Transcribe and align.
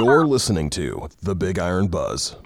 You're 0.00 0.28
listening 0.28 0.70
to 0.70 1.08
The 1.22 1.34
Big 1.34 1.58
Iron 1.58 1.88
Buzz. 1.88 2.36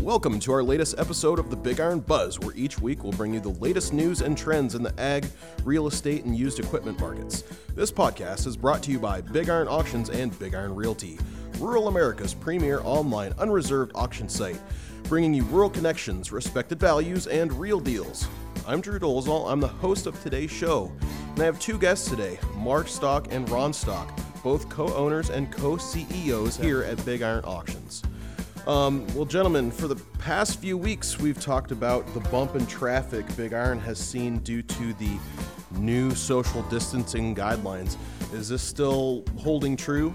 Welcome 0.00 0.40
to 0.40 0.52
our 0.52 0.64
latest 0.64 0.96
episode 0.98 1.38
of 1.38 1.48
the 1.48 1.54
Big 1.54 1.78
Iron 1.78 2.00
Buzz, 2.00 2.40
where 2.40 2.52
each 2.56 2.80
week 2.80 3.04
we'll 3.04 3.12
bring 3.12 3.32
you 3.32 3.38
the 3.38 3.50
latest 3.50 3.92
news 3.92 4.20
and 4.20 4.36
trends 4.36 4.74
in 4.74 4.82
the 4.82 4.92
ag, 5.00 5.24
real 5.62 5.86
estate, 5.86 6.24
and 6.24 6.36
used 6.36 6.58
equipment 6.58 6.98
markets. 6.98 7.42
This 7.72 7.92
podcast 7.92 8.48
is 8.48 8.56
brought 8.56 8.82
to 8.82 8.90
you 8.90 8.98
by 8.98 9.20
Big 9.20 9.48
Iron 9.48 9.68
Auctions 9.68 10.10
and 10.10 10.36
Big 10.40 10.56
Iron 10.56 10.74
Realty, 10.74 11.20
rural 11.60 11.86
America's 11.86 12.34
premier 12.34 12.80
online 12.82 13.32
unreserved 13.38 13.92
auction 13.94 14.28
site, 14.28 14.60
bringing 15.04 15.32
you 15.32 15.44
rural 15.44 15.70
connections, 15.70 16.32
respected 16.32 16.80
values, 16.80 17.28
and 17.28 17.52
real 17.52 17.78
deals. 17.78 18.26
I'm 18.66 18.80
Drew 18.80 18.98
Dolezal. 18.98 19.48
I'm 19.48 19.60
the 19.60 19.68
host 19.68 20.06
of 20.08 20.20
today's 20.20 20.50
show, 20.50 20.90
and 21.30 21.42
I 21.42 21.44
have 21.44 21.60
two 21.60 21.78
guests 21.78 22.10
today 22.10 22.40
Mark 22.56 22.88
Stock 22.88 23.28
and 23.30 23.48
Ron 23.48 23.72
Stock, 23.72 24.18
both 24.42 24.68
co 24.68 24.92
owners 24.94 25.30
and 25.30 25.50
co 25.52 25.76
CEOs 25.76 26.56
here 26.56 26.82
at 26.82 27.04
Big 27.04 27.22
Iron 27.22 27.44
Auctions. 27.44 28.02
Um, 28.66 29.06
well, 29.14 29.24
gentlemen, 29.24 29.70
for 29.72 29.88
the 29.88 29.96
past 30.18 30.60
few 30.60 30.78
weeks, 30.78 31.18
we've 31.18 31.40
talked 31.40 31.72
about 31.72 32.06
the 32.14 32.20
bump 32.20 32.54
in 32.54 32.64
traffic 32.66 33.24
Big 33.36 33.52
Iron 33.52 33.80
has 33.80 33.98
seen 33.98 34.38
due 34.38 34.62
to 34.62 34.92
the 34.94 35.18
new 35.72 36.14
social 36.14 36.62
distancing 36.64 37.34
guidelines. 37.34 37.96
Is 38.32 38.48
this 38.48 38.62
still 38.62 39.24
holding 39.38 39.76
true? 39.76 40.14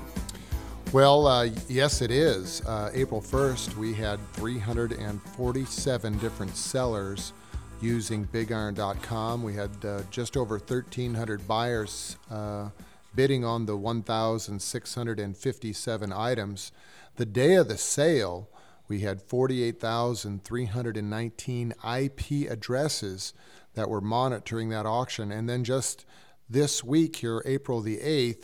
Well, 0.94 1.28
uh, 1.28 1.50
yes, 1.68 2.02
it 2.02 2.12
is. 2.12 2.62
Uh, 2.66 2.90
April 2.94 3.20
1st, 3.20 3.76
we 3.76 3.94
had 3.94 4.18
347 4.34 6.18
different 6.20 6.56
sellers 6.56 7.34
using 7.82 8.26
bigiron.com. 8.28 9.44
We 9.44 9.54
had 9.54 9.72
uh, 9.84 10.04
just 10.10 10.38
over 10.38 10.56
1,300 10.58 11.46
buyers 11.46 12.16
uh, 12.32 12.70
bidding 13.18 13.44
on 13.44 13.66
the 13.66 13.76
1,657 13.76 16.14
items. 16.14 16.72
The 17.16 17.26
day 17.26 17.56
of 17.56 17.68
the 17.68 17.78
sale, 17.78 18.48
we 18.88 19.00
had 19.00 19.24
48,319 19.24 21.74
IP 21.98 22.50
addresses 22.50 23.34
that 23.74 23.90
were 23.90 24.02
monitoring 24.02 24.70
that 24.70 24.86
auction. 24.86 25.32
And 25.32 25.50
then 25.50 25.64
just 25.64 26.06
this 26.48 26.84
week, 26.84 27.16
here, 27.18 27.42
April 27.44 27.82
the 27.82 27.98
8th, 27.98 28.44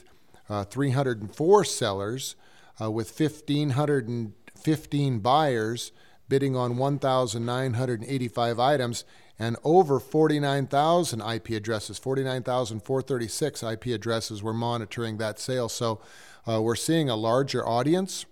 uh, 0.49 0.63
304 0.63 1.63
sellers 1.63 2.35
uh, 2.81 2.89
with 2.89 3.15
1,515 3.17 5.19
buyers 5.19 5.91
bidding 6.27 6.55
on 6.55 6.77
1,985 6.77 8.59
items 8.59 9.05
and 9.39 9.57
over 9.63 9.99
49,000 9.99 11.21
IP 11.21 11.49
addresses, 11.49 11.97
49,436 11.97 13.63
IP 13.63 13.85
addresses 13.87 14.43
were 14.43 14.53
monitoring 14.53 15.17
that 15.17 15.39
sale. 15.39 15.69
So 15.69 16.01
uh, 16.47 16.61
we're 16.61 16.75
seeing 16.75 17.09
a 17.09 17.15
larger 17.15 17.67
audience 17.67 18.25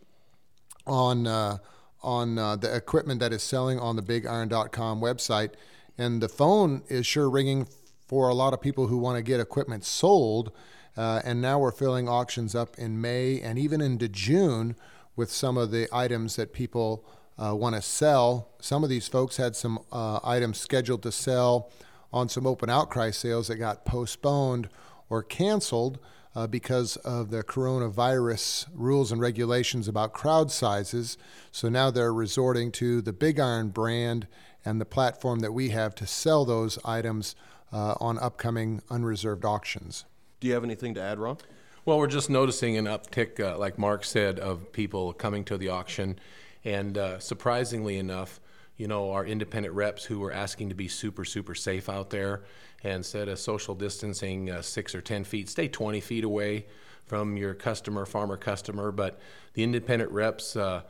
on 0.86 1.28
uh, 1.28 1.58
on 2.04 2.38
uh, 2.40 2.56
the 2.56 2.76
equipment 2.76 3.20
that 3.20 3.32
is 3.32 3.44
selling 3.44 3.80
on 3.80 3.96
the 3.96 4.02
BigIron.com 4.02 5.00
website, 5.00 5.52
and 5.98 6.22
the 6.22 6.30
phone 6.30 6.82
is 6.88 7.06
sure 7.06 7.30
ringing 7.30 7.68
for 8.08 8.28
a 8.28 8.34
lot 8.34 8.54
of 8.54 8.60
people 8.60 8.88
who 8.88 8.98
want 8.98 9.18
to 9.18 9.22
get 9.22 9.40
equipment 9.40 9.86
sold. 9.86 10.52
Uh, 10.98 11.22
and 11.24 11.42
now 11.42 11.58
we're 11.58 11.72
filling 11.72 12.10
auctions 12.10 12.54
up 12.54 12.78
in 12.78 13.00
May 13.00 13.40
and 13.40 13.58
even 13.58 13.80
into 13.80 14.10
June 14.10 14.76
with 15.16 15.32
some 15.32 15.56
of 15.58 15.72
the 15.72 15.88
items 15.94 16.36
that 16.36 16.52
people 16.52 17.06
uh, 17.44 17.56
want 17.56 17.76
to 17.76 17.82
sell. 17.82 18.50
Some 18.60 18.84
of 18.84 18.90
these 18.90 19.08
folks 19.08 19.38
had 19.38 19.56
some 19.56 19.80
uh, 19.92 20.20
items 20.24 20.60
scheduled 20.60 21.04
to 21.04 21.12
sell 21.12 21.72
on 22.14 22.30
some 22.30 22.46
open 22.46 22.70
outcry 22.70 23.12
sales 23.12 23.48
that 23.48 23.56
got 23.56 23.86
postponed 23.86 24.70
or 25.10 25.24
canceled 25.24 26.00
uh, 26.36 26.48
because 26.48 26.96
of 26.98 27.30
the 27.30 27.44
coronavirus 27.44 28.68
rules 28.74 29.12
and 29.12 29.20
regulations 29.20 29.88
about 29.88 30.14
crowd 30.14 30.52
sizes. 30.52 31.18
So 31.52 31.68
now 31.70 31.92
they're 31.92 32.14
resorting 32.14 32.72
to 32.74 33.02
the 33.02 33.14
Big 33.14 33.40
Iron 33.40 33.70
brand 33.70 34.28
and 34.64 34.80
the 34.80 34.86
platform 34.86 35.40
that 35.40 35.52
we 35.52 35.70
have 35.70 35.96
to 35.96 36.08
sell 36.08 36.46
those 36.46 36.78
items 36.86 37.36
uh, 37.74 37.96
on 38.00 38.20
upcoming 38.20 38.82
unreserved 38.90 39.44
auctions. 39.46 40.06
Do 40.40 40.48
you 40.48 40.54
have 40.54 40.64
anything 40.64 40.94
to 40.96 41.02
add, 41.02 41.20
Ron? 41.20 41.38
Well, 41.84 41.98
we're 41.98 42.08
just 42.08 42.30
noticing 42.30 42.78
an 42.78 42.86
uptick, 42.86 43.40
uh, 43.40 43.58
like 43.58 43.80
Mark 43.80 44.06
said, 44.06 44.40
of 44.40 44.72
people 44.72 45.14
coming 45.14 45.44
to 45.46 45.58
the 45.58 45.70
auction. 45.70 46.20
And 46.64 46.98
uh, 46.98 47.20
surprisingly 47.20 47.98
enough, 47.98 48.40
you 48.78 48.88
know, 48.88 49.12
our 49.12 49.26
independent 49.26 49.76
reps 49.76 50.06
who 50.06 50.20
were 50.20 50.32
asking 50.32 50.70
to 50.70 50.76
be 50.76 50.88
super, 50.88 51.26
super 51.26 51.56
safe 51.56 51.90
out 51.90 52.10
there 52.10 52.44
and 52.84 52.94
instead 52.94 53.30
of 53.30 53.40
social 53.40 53.76
distancing 53.76 54.50
uh, 54.50 54.62
six 54.62 54.96
or 54.96 55.02
10 55.02 55.24
feet, 55.24 55.50
stay 55.50 55.68
20 55.68 56.00
feet 56.02 56.24
away 56.24 56.66
from 57.06 57.38
your 57.38 57.54
customer, 57.54 58.06
farmer 58.06 58.38
customer. 58.38 58.92
But 58.92 59.20
the 59.54 59.64
independent 59.64 60.12
reps, 60.12 60.56
uh, 60.56 60.82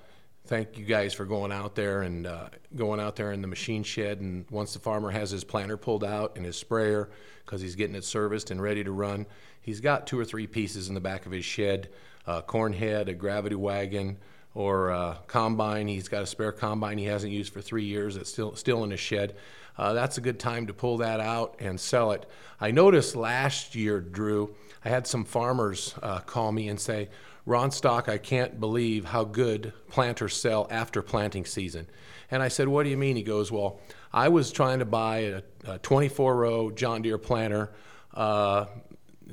thank 0.45 0.77
you 0.77 0.85
guys 0.85 1.13
for 1.13 1.25
going 1.25 1.51
out 1.51 1.75
there 1.75 2.03
and 2.03 2.27
uh, 2.27 2.49
going 2.75 2.99
out 2.99 3.15
there 3.15 3.31
in 3.31 3.41
the 3.41 3.47
machine 3.47 3.83
shed. 3.83 4.21
And 4.21 4.45
once 4.49 4.73
the 4.73 4.79
farmer 4.79 5.11
has 5.11 5.31
his 5.31 5.43
planter 5.43 5.77
pulled 5.77 6.03
out 6.03 6.37
and 6.37 6.45
his 6.45 6.55
sprayer, 6.55 7.09
because 7.45 7.61
he's 7.61 7.75
getting 7.75 7.95
it 7.95 8.05
serviced 8.05 8.51
and 8.51 8.61
ready 8.61 8.83
to 8.83 8.91
run, 8.91 9.25
he's 9.61 9.81
got 9.81 10.07
two 10.07 10.17
or 10.17 10.25
three 10.25 10.47
pieces 10.47 10.87
in 10.87 10.95
the 10.95 11.01
back 11.01 11.25
of 11.25 11.31
his 11.31 11.45
shed 11.45 11.89
a 12.27 12.39
corn 12.39 12.71
head, 12.71 13.09
a 13.09 13.15
gravity 13.15 13.55
wagon, 13.55 14.15
or 14.53 14.89
a 14.89 15.17
combine. 15.27 15.87
He's 15.87 16.07
got 16.07 16.23
a 16.23 16.27
spare 16.27 16.51
combine 16.51 16.97
he 16.97 17.05
hasn't 17.05 17.31
used 17.31 17.53
for 17.53 17.61
three 17.61 17.85
years 17.85 18.15
that's 18.15 18.29
still, 18.29 18.55
still 18.55 18.83
in 18.83 18.91
his 18.91 18.99
shed. 18.99 19.35
Uh, 19.77 19.93
that's 19.93 20.17
a 20.17 20.21
good 20.21 20.39
time 20.39 20.67
to 20.67 20.73
pull 20.73 20.97
that 20.97 21.19
out 21.19 21.55
and 21.59 21.79
sell 21.79 22.11
it. 22.11 22.29
I 22.59 22.71
noticed 22.71 23.15
last 23.15 23.73
year, 23.73 23.99
Drew, 23.99 24.53
I 24.83 24.89
had 24.89 25.07
some 25.07 25.23
farmers 25.23 25.95
uh, 26.01 26.19
call 26.19 26.51
me 26.51 26.67
and 26.67 26.79
say, 26.79 27.09
Ron 27.45 27.71
Stock, 27.71 28.07
I 28.07 28.17
can't 28.17 28.59
believe 28.59 29.05
how 29.05 29.23
good 29.23 29.73
planters 29.89 30.35
sell 30.35 30.67
after 30.69 31.01
planting 31.01 31.45
season. 31.45 31.87
And 32.29 32.43
I 32.43 32.49
said, 32.49 32.67
What 32.67 32.83
do 32.83 32.89
you 32.89 32.97
mean? 32.97 33.15
He 33.15 33.23
goes, 33.23 33.51
Well, 33.51 33.79
I 34.13 34.29
was 34.29 34.51
trying 34.51 34.79
to 34.79 34.85
buy 34.85 35.41
a 35.65 35.79
24 35.79 36.35
row 36.35 36.71
John 36.71 37.01
Deere 37.01 37.17
planter, 37.17 37.71
uh, 38.13 38.65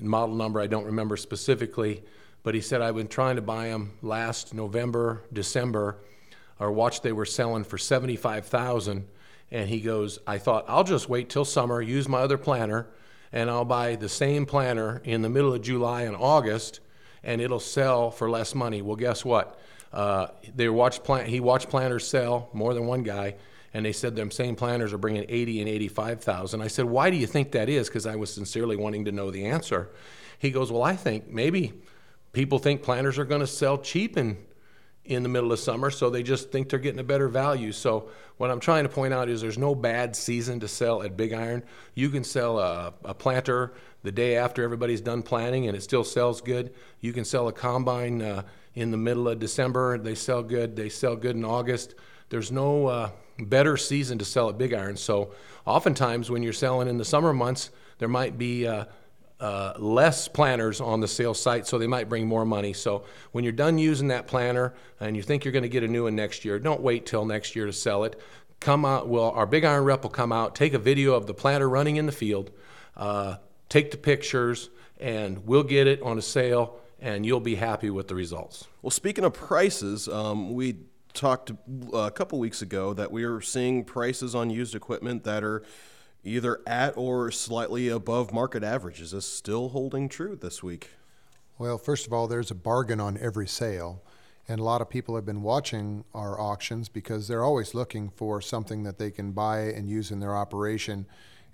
model 0.01 0.35
number 0.35 0.61
I 0.61 0.67
don't 0.67 0.87
remember 0.87 1.17
specifically, 1.17 2.03
but 2.49 2.55
he 2.55 2.63
said, 2.63 2.81
I've 2.81 2.97
been 2.97 3.09
trying 3.09 3.37
to 3.37 3.43
buy 3.43 3.69
them 3.69 3.93
last 4.01 4.55
November, 4.55 5.21
December, 5.31 5.99
or 6.59 6.73
watch 6.73 7.03
they 7.03 7.13
were 7.13 7.27
selling 7.27 7.63
for 7.63 7.77
75,000. 7.77 9.07
And 9.51 9.69
he 9.69 9.81
goes, 9.81 10.19
I 10.27 10.39
thought, 10.39 10.65
I'll 10.67 10.83
just 10.83 11.11
wait 11.11 11.29
till 11.29 11.45
summer, 11.45 11.83
use 11.83 12.09
my 12.09 12.21
other 12.21 12.39
planter, 12.39 12.89
and 13.33 13.51
I'll 13.51 13.67
buy 13.67 13.97
the 13.97 14.09
same 14.09 14.47
planter 14.47 15.03
in 15.05 15.21
the 15.21 15.29
middle 15.29 15.53
of 15.53 15.61
July 15.61 16.05
and 16.05 16.17
August, 16.17 16.81
and 17.23 17.43
it'll 17.43 17.61
sell 17.61 18.11
for 18.11 18.31
less 18.31 18.55
money. 18.55 18.81
Well, 18.81 18.97
guess 18.97 19.27
what? 19.27 19.61
Uh, 19.93 20.29
they 20.57 20.71
watched 20.71 21.05
plant, 21.05 21.29
he 21.29 21.41
watched 21.41 21.69
planters 21.69 22.09
sell, 22.09 22.49
more 22.55 22.73
than 22.73 22.87
one 22.87 23.03
guy, 23.03 23.35
and 23.75 23.85
they 23.85 23.93
said 23.93 24.17
them 24.17 24.31
same 24.31 24.57
planters 24.57 24.95
are 24.95 24.97
bringing 24.97 25.27
80 25.29 25.61
and 25.61 25.69
85,000. 25.69 26.63
I 26.63 26.69
said, 26.69 26.87
why 26.87 27.11
do 27.11 27.19
you 27.19 27.27
think 27.27 27.53
that 27.53 27.69
is? 27.69 27.89
Because 27.89 28.07
I 28.07 28.17
was 28.17 28.33
sincerely 28.33 28.77
wanting 28.77 29.05
to 29.05 29.13
know 29.13 29.31
the 29.31 29.45
answer. 29.45 29.91
He 30.39 30.51
goes, 30.51 30.73
well, 30.73 30.83
I 30.83 30.97
think 30.97 31.29
maybe 31.29 31.75
people 32.39 32.61
think 32.61 32.85
planters 32.85 33.19
are 33.19 33.25
going 33.25 33.41
to 33.41 33.49
sell 33.49 33.77
cheap 33.77 34.17
in 34.17 34.37
in 35.05 35.25
the 35.25 35.29
middle 35.29 35.51
of 35.51 35.59
summer, 35.59 35.91
so 35.91 36.09
they 36.09 36.23
just 36.23 36.53
think 36.53 36.69
they're 36.69 36.79
getting 36.79 37.01
a 37.01 37.03
better 37.05 37.27
value. 37.27 37.73
So 37.73 38.11
what 38.37 38.49
I'm 38.49 38.61
trying 38.61 38.85
to 38.85 38.89
point 38.89 39.13
out 39.13 39.29
is 39.29 39.41
there's 39.41 39.59
no 39.59 39.75
bad 39.75 40.15
season 40.15 40.61
to 40.61 40.69
sell 40.69 41.03
at 41.03 41.17
Big 41.17 41.33
Iron. 41.33 41.65
You 41.97 42.11
can 42.11 42.23
sell 42.23 42.61
a, 42.61 42.95
a 43.05 43.13
planter 43.13 43.73
the 44.05 44.13
day 44.13 44.37
after 44.37 44.63
everybody's 44.63 45.01
done 45.01 45.21
planting, 45.21 45.67
and 45.67 45.77
it 45.77 45.83
still 45.83 46.05
sells 46.05 46.41
good. 46.41 46.73
You 47.01 47.13
can 47.13 47.25
sell 47.25 47.49
a 47.49 47.53
combine 47.53 48.23
uh, 48.23 48.43
in 48.77 48.93
the 48.93 48.97
middle 48.97 49.27
of 49.27 49.41
December, 49.41 49.99
they 49.99 50.15
sell 50.15 50.45
good. 50.45 50.77
They 50.77 50.91
sell 50.91 51.17
good 51.17 51.35
in 51.35 51.45
August. 51.45 51.97
There's 52.29 52.53
no 52.53 52.87
uh, 52.87 53.11
better 53.41 53.77
season 53.77 54.17
to 54.19 54.25
sell 54.25 54.49
at 54.49 54.57
Big 54.57 54.73
Iron. 54.73 54.97
So 54.97 55.33
oftentimes 55.67 56.31
when 56.31 56.45
you're 56.45 56.53
selling 56.53 56.87
in 56.87 56.99
the 56.99 57.05
summer 57.05 57.33
months, 57.33 57.71
there 57.99 58.07
might 58.07 58.39
be 58.39 58.65
uh, 58.65 58.85
uh, 59.41 59.75
less 59.79 60.27
planters 60.29 60.81
on 60.81 61.01
the 61.01 61.09
sales 61.09 61.41
site, 61.41 61.67
so 61.67 61.79
they 61.79 61.87
might 61.87 62.09
bring 62.09 62.27
more 62.27 62.45
money. 62.45 62.73
So 62.73 63.05
when 63.33 63.45
you're 63.45 63.53
done 63.53 63.79
using 63.79 64.09
that 64.09 64.27
planter 64.27 64.75
and 65.01 65.17
you 65.17 65.23
think 65.23 65.45
you're 65.45 65.53
going 65.53 65.63
to 65.63 65.69
get 65.69 65.85
a 65.85 65.89
new 65.89 66.05
one 66.05 66.17
next 66.17 66.45
year, 66.45 66.59
don't 66.59 66.81
wait 66.81 67.07
till 67.07 67.25
next 67.25 67.55
year 67.55 67.67
to 67.67 67.73
sell 67.73 68.05
it. 68.05 68.21
Come 68.61 68.85
out. 68.85 69.09
Well, 69.09 69.31
our 69.31 69.47
big 69.47 69.65
iron 69.65 69.85
rep 69.85 70.03
will 70.03 70.11
come 70.11 70.33
out, 70.33 70.57
take 70.57 70.75
a 70.75 70.79
video 70.79 71.15
of 71.15 71.27
the 71.27 71.35
planter 71.35 71.69
running 71.69 71.97
in 71.97 72.07
the 72.07 72.13
field, 72.13 72.51
uh, 72.97 73.37
take 73.69 73.93
the 73.93 73.97
pictures, 73.97 74.71
and 74.99 75.47
we'll 75.47 75.63
get 75.63 75.87
it 75.87 76.03
on 76.03 76.19
a 76.19 76.23
sale, 76.23 76.81
and 77.01 77.25
you'll 77.25 77.39
be 77.39 77.55
happy 77.55 77.91
with 77.91 78.09
the 78.09 78.17
results. 78.17 78.67
Well, 78.83 78.91
speaking 78.91 79.25
of 79.25 79.35
prices, 79.35 80.09
um, 80.09 80.53
we 80.55 80.79
talked 81.15 81.53
uh, 81.53 81.99
a 81.99 82.11
couple 82.11 82.41
weeks 82.41 82.63
ago 82.63 82.95
that 82.95 83.13
we 83.13 83.23
are 83.23 83.41
seeing 83.41 83.85
prices 83.85 84.35
on 84.35 84.51
used 84.51 84.75
equipment 84.75 85.23
that 85.25 85.45
are 85.45 85.63
either 86.25 86.61
at 86.67 86.97
or 86.97 87.31
slightly 87.31 87.89
above 87.89 88.33
market 88.33 88.63
average. 88.63 89.01
Is 89.01 89.13
this 89.13 89.27
still 89.27 89.71
holding 89.71 90.09
true 90.09 90.37
this 90.37 90.63
week? 90.63 90.91
Well, 91.59 91.79
first 91.79 92.07
of 92.07 92.13
all, 92.13 92.29
there's 92.29 92.51
a 92.51 92.55
bargain 92.55 93.01
on 93.01 93.19
every 93.19 93.49
sale. 93.49 94.03
And 94.51 94.61
a 94.61 94.65
lot 94.65 94.81
of 94.81 94.89
people 94.89 95.15
have 95.15 95.27
been 95.27 95.43
watching 95.43 96.05
our 96.15 96.41
auctions 96.41 96.89
because 96.89 97.29
they're 97.29 97.45
always 97.45 97.75
looking 97.75 98.09
for 98.09 98.41
something 98.41 98.83
that 98.85 98.97
they 98.97 99.11
can 99.11 99.33
buy 99.33 99.61
and 99.61 99.91
use 99.91 100.11
in 100.11 100.21
their 100.21 100.35
operation. 100.35 101.07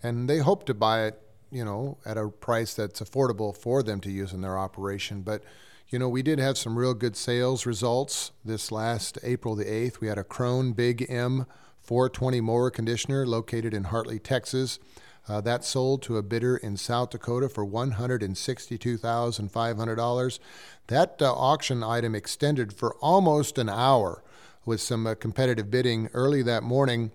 And 0.02 0.28
they 0.30 0.38
hope 0.38 0.64
to 0.66 0.74
buy 0.74 1.06
it, 1.06 1.20
you 1.50 1.64
know, 1.64 1.98
at 2.04 2.16
a 2.16 2.28
price 2.28 2.74
that's 2.74 3.00
affordable 3.00 3.56
for 3.56 3.82
them 3.82 4.00
to 4.00 4.10
use 4.10 4.32
in 4.32 4.42
their 4.42 4.56
operation. 4.56 5.22
But, 5.22 5.42
You 5.88 5.98
know, 5.98 6.08
we 6.08 6.22
did 6.22 6.38
have 6.38 6.56
some 6.58 6.78
real 6.78 6.94
good 6.94 7.14
sales 7.14 7.66
results 7.66 8.32
this 8.44 8.72
last 8.72 9.18
April 9.22 9.54
the 9.54 9.64
8th. 9.64 10.00
We 10.00 10.08
had 10.08 10.18
a 10.18 10.24
Krone 10.24 10.72
Big 10.74 11.06
M 11.08 11.46
420 11.84 12.40
mower 12.40 12.70
conditioner 12.70 13.26
located 13.26 13.74
in 13.74 13.84
Hartley, 13.84 14.18
Texas. 14.18 14.80
Uh, 15.28 15.40
that 15.42 15.64
sold 15.64 16.02
to 16.02 16.16
a 16.16 16.22
bidder 16.22 16.56
in 16.56 16.76
South 16.76 17.10
Dakota 17.10 17.48
for 17.48 17.66
$162,500. 17.66 20.38
That 20.88 21.16
uh, 21.20 21.32
auction 21.32 21.82
item 21.82 22.14
extended 22.14 22.72
for 22.72 22.94
almost 22.96 23.58
an 23.58 23.68
hour 23.68 24.22
with 24.64 24.80
some 24.80 25.06
uh, 25.06 25.14
competitive 25.14 25.70
bidding. 25.70 26.08
Early 26.12 26.42
that 26.42 26.62
morning, 26.62 27.10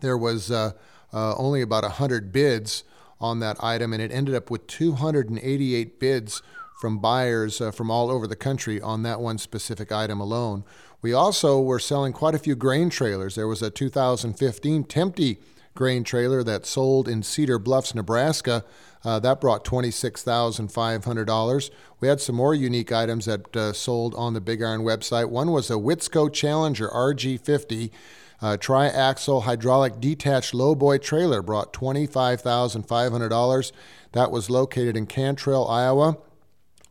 there 0.00 0.18
was 0.18 0.50
uh, 0.50 0.72
uh, 1.12 1.34
only 1.36 1.62
about 1.62 1.82
100 1.82 2.32
bids 2.32 2.84
on 3.20 3.40
that 3.40 3.62
item, 3.62 3.92
and 3.92 4.02
it 4.02 4.10
ended 4.10 4.34
up 4.34 4.50
with 4.50 4.66
288 4.66 6.00
bids 6.00 6.42
from 6.80 6.98
buyers 6.98 7.60
uh, 7.60 7.70
from 7.70 7.90
all 7.90 8.10
over 8.10 8.26
the 8.26 8.36
country 8.36 8.80
on 8.80 9.02
that 9.02 9.20
one 9.20 9.38
specific 9.38 9.92
item 9.92 10.20
alone. 10.20 10.64
We 11.04 11.12
also 11.12 11.60
were 11.60 11.78
selling 11.78 12.14
quite 12.14 12.34
a 12.34 12.38
few 12.38 12.56
grain 12.56 12.88
trailers. 12.88 13.34
There 13.34 13.46
was 13.46 13.60
a 13.60 13.68
2015 13.68 14.84
Timpte 14.84 15.36
grain 15.74 16.02
trailer 16.02 16.42
that 16.42 16.64
sold 16.64 17.08
in 17.08 17.22
Cedar 17.22 17.58
Bluffs, 17.58 17.94
Nebraska. 17.94 18.64
Uh, 19.04 19.18
that 19.18 19.38
brought 19.38 19.66
$26,500. 19.66 21.70
We 22.00 22.08
had 22.08 22.22
some 22.22 22.36
more 22.36 22.54
unique 22.54 22.90
items 22.90 23.26
that 23.26 23.54
uh, 23.54 23.74
sold 23.74 24.14
on 24.14 24.32
the 24.32 24.40
Big 24.40 24.62
Iron 24.62 24.80
website. 24.80 25.28
One 25.28 25.52
was 25.52 25.70
a 25.70 25.74
Witzco 25.74 26.32
Challenger 26.32 26.88
RG50. 26.88 27.90
Uh, 28.40 28.56
tri-axle 28.56 29.42
hydraulic 29.42 30.00
detached 30.00 30.54
lowboy 30.54 31.02
trailer 31.02 31.42
brought 31.42 31.74
$25,500. 31.74 33.72
That 34.12 34.30
was 34.30 34.48
located 34.48 34.96
in 34.96 35.06
Cantril, 35.06 35.68
Iowa. 35.68 36.16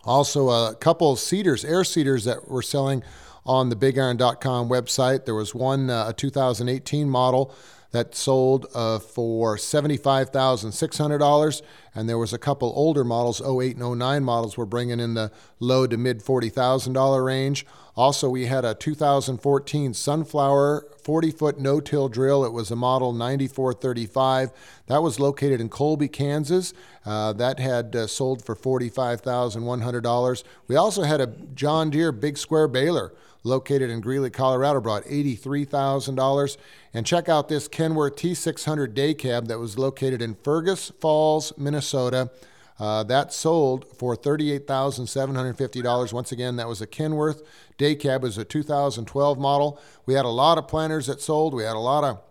Also, 0.03 0.49
a 0.49 0.75
couple 0.75 1.11
of 1.11 1.17
seeders, 1.17 1.65
air 1.65 1.83
seeders 1.83 2.25
that 2.25 2.47
were 2.47 2.61
selling 2.61 3.01
on 3.45 3.69
the 3.69 3.75
BigIron.com 3.75 4.69
website. 4.69 5.25
There 5.25 5.35
was 5.35 5.53
one, 5.53 5.89
uh, 5.89 6.09
a 6.09 6.13
2018 6.13 7.09
model 7.09 7.53
that 7.93 8.13
sold 8.15 8.65
uh, 8.73 8.99
for 8.99 9.55
$75,600. 9.55 11.61
And 11.95 12.09
there 12.09 12.17
was 12.17 12.33
a 12.33 12.39
couple 12.39 12.73
older 12.75 13.03
models, 13.03 13.39
08 13.39 13.77
and 13.77 13.99
09 13.99 14.23
models, 14.23 14.57
were 14.57 14.65
bringing 14.65 14.99
in 14.99 15.13
the 15.13 15.31
low 15.59 15.85
to 15.85 15.95
mid 15.95 16.21
$40,000 16.21 17.23
range. 17.23 17.67
Also, 17.95 18.27
we 18.27 18.47
had 18.47 18.65
a 18.65 18.73
2014 18.73 19.93
Sunflower 19.93 20.87
40 21.03 21.31
foot 21.31 21.59
no 21.59 21.79
till 21.79 22.09
drill. 22.09 22.43
It 22.43 22.51
was 22.51 22.71
a 22.71 22.75
model 22.75 23.13
9435. 23.13 24.51
That 24.87 25.03
was 25.03 25.19
located 25.19 25.61
in 25.61 25.69
Colby, 25.69 26.07
Kansas. 26.07 26.73
Uh, 27.05 27.33
that 27.33 27.59
had 27.59 27.95
uh, 27.95 28.07
sold 28.07 28.43
for 28.43 28.55
$45,100. 28.55 30.43
We 30.67 30.75
also 30.75 31.03
had 31.03 31.21
a 31.21 31.27
John 31.27 31.91
Deere 31.91 32.11
big 32.11 32.39
square 32.39 32.67
baler 32.67 33.13
located 33.43 33.89
in 33.89 34.01
Greeley, 34.01 34.29
Colorado, 34.29 34.81
brought 34.81 35.03
$83,000. 35.03 36.57
And 36.93 37.05
check 37.05 37.29
out 37.29 37.49
this 37.49 37.67
Kenworth 37.67 38.15
T600 38.15 38.93
day 38.93 39.13
cab 39.13 39.47
that 39.47 39.59
was 39.59 39.77
located 39.77 40.21
in 40.21 40.35
Fergus 40.35 40.91
Falls, 40.99 41.53
Minnesota. 41.57 42.31
Uh, 42.79 43.03
that 43.03 43.31
sold 43.31 43.85
for 43.97 44.15
$38,750. 44.15 46.13
Once 46.13 46.31
again, 46.31 46.55
that 46.55 46.67
was 46.67 46.81
a 46.81 46.87
Kenworth 46.87 47.41
day 47.77 47.95
cab. 47.95 48.23
It 48.23 48.27
was 48.27 48.37
a 48.37 48.45
2012 48.45 49.37
model. 49.37 49.79
We 50.05 50.15
had 50.15 50.25
a 50.25 50.29
lot 50.29 50.57
of 50.57 50.67
planters 50.67 51.07
that 51.07 51.21
sold. 51.21 51.53
We 51.53 51.63
had 51.63 51.75
a 51.75 51.79
lot 51.79 52.03
of 52.03 52.21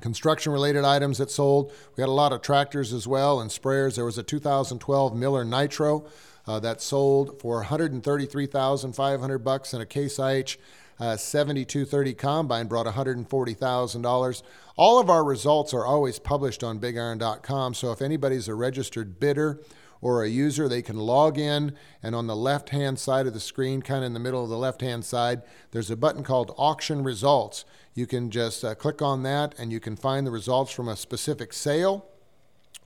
construction 0.00 0.52
related 0.52 0.84
items 0.84 1.18
that 1.18 1.30
sold. 1.30 1.72
We 1.96 2.02
had 2.02 2.08
a 2.08 2.12
lot 2.12 2.32
of 2.32 2.42
tractors 2.42 2.92
as 2.92 3.06
well 3.06 3.40
and 3.40 3.50
sprayers. 3.50 3.96
There 3.96 4.04
was 4.04 4.18
a 4.18 4.22
2012 4.22 5.16
Miller 5.16 5.44
Nitro 5.44 6.06
uh, 6.48 6.58
that 6.58 6.80
sold 6.80 7.38
for 7.40 7.56
133,500 7.56 9.38
bucks, 9.38 9.74
and 9.74 9.82
a 9.82 9.86
Case 9.86 10.18
IH 10.18 10.56
uh, 10.98 11.16
7230 11.16 12.14
combine 12.14 12.66
brought 12.66 12.86
$140,000. 12.86 14.42
All 14.76 14.98
of 14.98 15.10
our 15.10 15.22
results 15.22 15.74
are 15.74 15.84
always 15.84 16.18
published 16.18 16.64
on 16.64 16.80
bigiron.com, 16.80 17.74
so 17.74 17.92
if 17.92 18.00
anybody's 18.00 18.48
a 18.48 18.54
registered 18.54 19.20
bidder 19.20 19.60
or 20.00 20.24
a 20.24 20.28
user, 20.28 20.68
they 20.68 20.80
can 20.80 20.96
log 20.96 21.38
in, 21.38 21.76
and 22.02 22.14
on 22.14 22.26
the 22.26 22.36
left 22.36 22.70
hand 22.70 22.98
side 22.98 23.26
of 23.26 23.34
the 23.34 23.40
screen, 23.40 23.82
kind 23.82 24.02
of 24.02 24.06
in 24.06 24.14
the 24.14 24.20
middle 24.20 24.42
of 24.42 24.48
the 24.48 24.56
left 24.56 24.80
hand 24.80 25.04
side, 25.04 25.42
there's 25.72 25.90
a 25.90 25.96
button 25.96 26.22
called 26.24 26.54
Auction 26.56 27.04
Results. 27.04 27.66
You 27.94 28.06
can 28.06 28.30
just 28.30 28.64
uh, 28.64 28.74
click 28.74 29.02
on 29.02 29.22
that, 29.24 29.54
and 29.58 29.70
you 29.70 29.80
can 29.80 29.96
find 29.96 30.26
the 30.26 30.30
results 30.30 30.72
from 30.72 30.88
a 30.88 30.96
specific 30.96 31.52
sale 31.52 32.06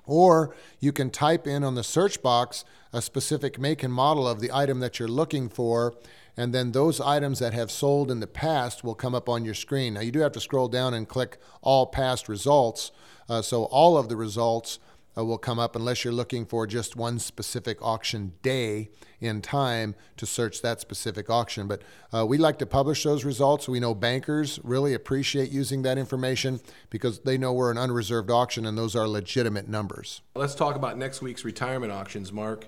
or 0.07 0.55
you 0.81 0.93
can 0.93 1.11
type 1.11 1.47
in 1.47 1.65
on 1.65 1.75
the 1.75 1.85
search 1.85 2.23
box 2.23 2.65
a 2.93 3.01
specific 3.01 3.59
make 3.59 3.83
and 3.83 3.93
model 3.93 4.29
of 4.29 4.41
the 4.41 4.53
item 4.53 4.81
that 4.81 4.99
you're 4.99 5.09
looking 5.09 5.49
for, 5.49 5.95
and 6.37 6.55
then 6.55 6.73
those 6.73 7.01
items 7.01 7.39
that 7.39 7.55
have 7.55 7.71
sold 7.71 8.11
in 8.11 8.21
the 8.21 8.27
past 8.27 8.85
will 8.85 8.95
come 8.95 9.15
up 9.15 9.29
on 9.29 9.45
your 9.45 9.55
screen. 9.55 9.95
Now, 9.95 10.01
you 10.01 10.13
do 10.13 10.21
have 10.21 10.33
to 10.33 10.41
scroll 10.41 10.69
down 10.69 10.95
and 10.95 11.09
click 11.09 11.39
all 11.61 11.87
past 11.87 12.29
results, 12.29 12.91
uh, 13.29 13.43
so 13.43 13.65
all 13.65 13.97
of 13.97 14.09
the 14.09 14.17
results 14.17 14.79
uh, 15.17 15.25
will 15.25 15.39
come 15.39 15.59
up 15.59 15.77
unless 15.77 16.05
you're 16.05 16.13
looking 16.13 16.47
for 16.47 16.67
just 16.67 16.97
one 16.97 17.19
specific 17.19 17.81
auction 17.83 18.33
day 18.43 18.91
in 19.21 19.41
time 19.41 19.95
to 20.17 20.27
search 20.27 20.63
that 20.63 20.81
specific 20.81 21.31
auction. 21.31 21.69
But 21.69 21.83
uh, 22.13 22.27
we 22.27 22.39
like 22.39 22.59
to 22.59 22.67
publish 22.67 23.05
those 23.05 23.25
results. 23.25 23.69
We 23.69 23.81
know 23.81 23.95
bankers 23.95 24.59
really 24.65 24.95
appreciate 24.95 25.51
using 25.51 25.83
that 25.83 25.99
information 25.99 26.61
because 26.91 27.21
they 27.21 27.39
know 27.39 27.53
we're 27.53 27.71
an 27.71 27.79
unreserved 27.79 28.31
auction 28.31 28.67
and 28.67 28.77
those 28.77 28.97
are 28.97 29.07
legitimate 29.07 29.69
numbers. 29.69 30.23
Let's 30.35 30.55
talk 30.55 30.77
about 30.77 30.99
next 30.99 31.23
week's 31.23 31.45
retirement 31.45 31.93
auctions, 31.93 32.33
Mark, 32.33 32.67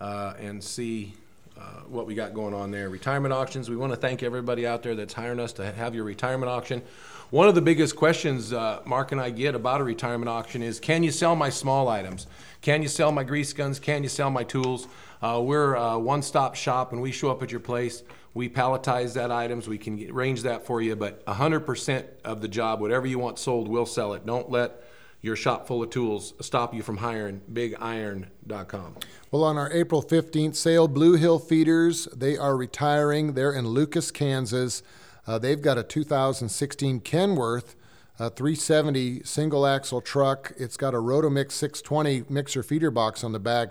uh, 0.00 0.34
and 0.38 0.62
see 0.62 1.14
uh, 1.56 1.82
what 1.86 2.06
we 2.06 2.14
got 2.14 2.34
going 2.34 2.54
on 2.54 2.70
there. 2.70 2.88
Retirement 2.88 3.32
auctions, 3.32 3.68
we 3.68 3.76
want 3.76 3.92
to 3.92 3.96
thank 3.96 4.22
everybody 4.22 4.66
out 4.66 4.82
there 4.82 4.94
that's 4.94 5.12
hiring 5.12 5.38
us 5.38 5.52
to 5.54 5.70
have 5.72 5.94
your 5.94 6.04
retirement 6.04 6.50
auction. 6.50 6.82
One 7.32 7.48
of 7.48 7.54
the 7.54 7.62
biggest 7.62 7.96
questions 7.96 8.52
uh, 8.52 8.82
Mark 8.84 9.10
and 9.10 9.18
I 9.18 9.30
get 9.30 9.54
about 9.54 9.80
a 9.80 9.84
retirement 9.84 10.28
auction 10.28 10.62
is 10.62 10.78
can 10.78 11.02
you 11.02 11.10
sell 11.10 11.34
my 11.34 11.48
small 11.48 11.88
items? 11.88 12.26
Can 12.60 12.82
you 12.82 12.88
sell 12.88 13.10
my 13.10 13.24
grease 13.24 13.54
guns? 13.54 13.80
Can 13.80 14.02
you 14.02 14.10
sell 14.10 14.28
my 14.28 14.44
tools? 14.44 14.86
Uh, 15.22 15.40
we're 15.42 15.72
a 15.72 15.98
one 15.98 16.20
stop 16.20 16.54
shop 16.54 16.92
and 16.92 17.00
we 17.00 17.10
show 17.10 17.30
up 17.30 17.42
at 17.42 17.50
your 17.50 17.58
place. 17.58 18.02
We 18.34 18.50
palletize 18.50 19.14
that 19.14 19.30
items. 19.30 19.66
We 19.66 19.78
can 19.78 20.10
arrange 20.10 20.42
that 20.42 20.66
for 20.66 20.82
you, 20.82 20.94
but 20.94 21.24
100% 21.24 22.04
of 22.22 22.42
the 22.42 22.48
job, 22.48 22.82
whatever 22.82 23.06
you 23.06 23.18
want 23.18 23.38
sold, 23.38 23.66
we'll 23.66 23.86
sell 23.86 24.12
it. 24.12 24.26
Don't 24.26 24.50
let 24.50 24.82
your 25.22 25.34
shop 25.34 25.66
full 25.66 25.82
of 25.82 25.88
tools 25.88 26.34
stop 26.42 26.74
you 26.74 26.82
from 26.82 26.98
hiring 26.98 27.40
bigiron.com. 27.50 28.96
Well, 29.30 29.44
on 29.44 29.56
our 29.56 29.72
April 29.72 30.02
15th 30.02 30.54
sale, 30.54 30.86
Blue 30.86 31.14
Hill 31.14 31.38
Feeders, 31.38 32.08
they 32.14 32.36
are 32.36 32.54
retiring. 32.54 33.32
They're 33.32 33.54
in 33.54 33.68
Lucas, 33.68 34.10
Kansas. 34.10 34.82
Uh, 35.26 35.38
they've 35.38 35.62
got 35.62 35.78
a 35.78 35.82
2016 35.82 37.00
Kenworth 37.00 37.74
a 38.18 38.28
370 38.30 39.22
single 39.24 39.66
axle 39.66 40.00
truck. 40.00 40.52
It's 40.56 40.76
got 40.76 40.94
a 40.94 40.98
Rotomix 40.98 41.50
620 41.52 42.24
mixer 42.28 42.62
feeder 42.62 42.90
box 42.90 43.24
on 43.24 43.32
the 43.32 43.40
back. 43.40 43.70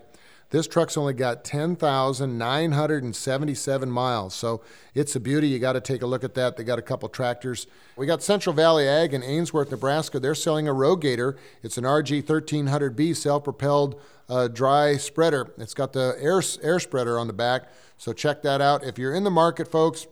This 0.49 0.67
truck's 0.67 0.97
only 0.97 1.13
got 1.13 1.45
10,977 1.45 3.89
miles, 3.89 4.33
so 4.33 4.61
it's 4.93 5.15
a 5.15 5.19
beauty. 5.21 5.47
You 5.47 5.59
got 5.59 5.71
to 5.73 5.79
take 5.79 6.01
a 6.01 6.05
look 6.05 6.25
at 6.25 6.33
that. 6.33 6.57
They 6.57 6.65
got 6.65 6.77
a 6.77 6.81
couple 6.81 7.07
tractors. 7.07 7.67
We 7.95 8.05
got 8.05 8.21
Central 8.21 8.53
Valley 8.53 8.85
Ag 8.85 9.13
in 9.13 9.23
Ainsworth, 9.23 9.71
Nebraska. 9.71 10.19
They're 10.19 10.35
selling 10.35 10.67
a 10.67 10.73
Rogator. 10.73 11.37
It's 11.63 11.77
an 11.77 11.85
RG 11.85 12.23
1300B 12.23 13.15
self 13.15 13.45
propelled 13.45 14.01
uh, 14.27 14.49
dry 14.49 14.97
spreader. 14.97 15.53
It's 15.57 15.73
got 15.73 15.93
the 15.93 16.17
air, 16.19 16.41
air 16.61 16.81
spreader 16.81 17.17
on 17.17 17.27
the 17.27 17.33
back, 17.33 17.69
so 17.97 18.11
check 18.11 18.41
that 18.41 18.59
out. 18.59 18.83
If 18.83 18.97
you're 18.97 19.13
in 19.13 19.23
the 19.23 19.31
market, 19.31 19.69
folks, 19.69 20.07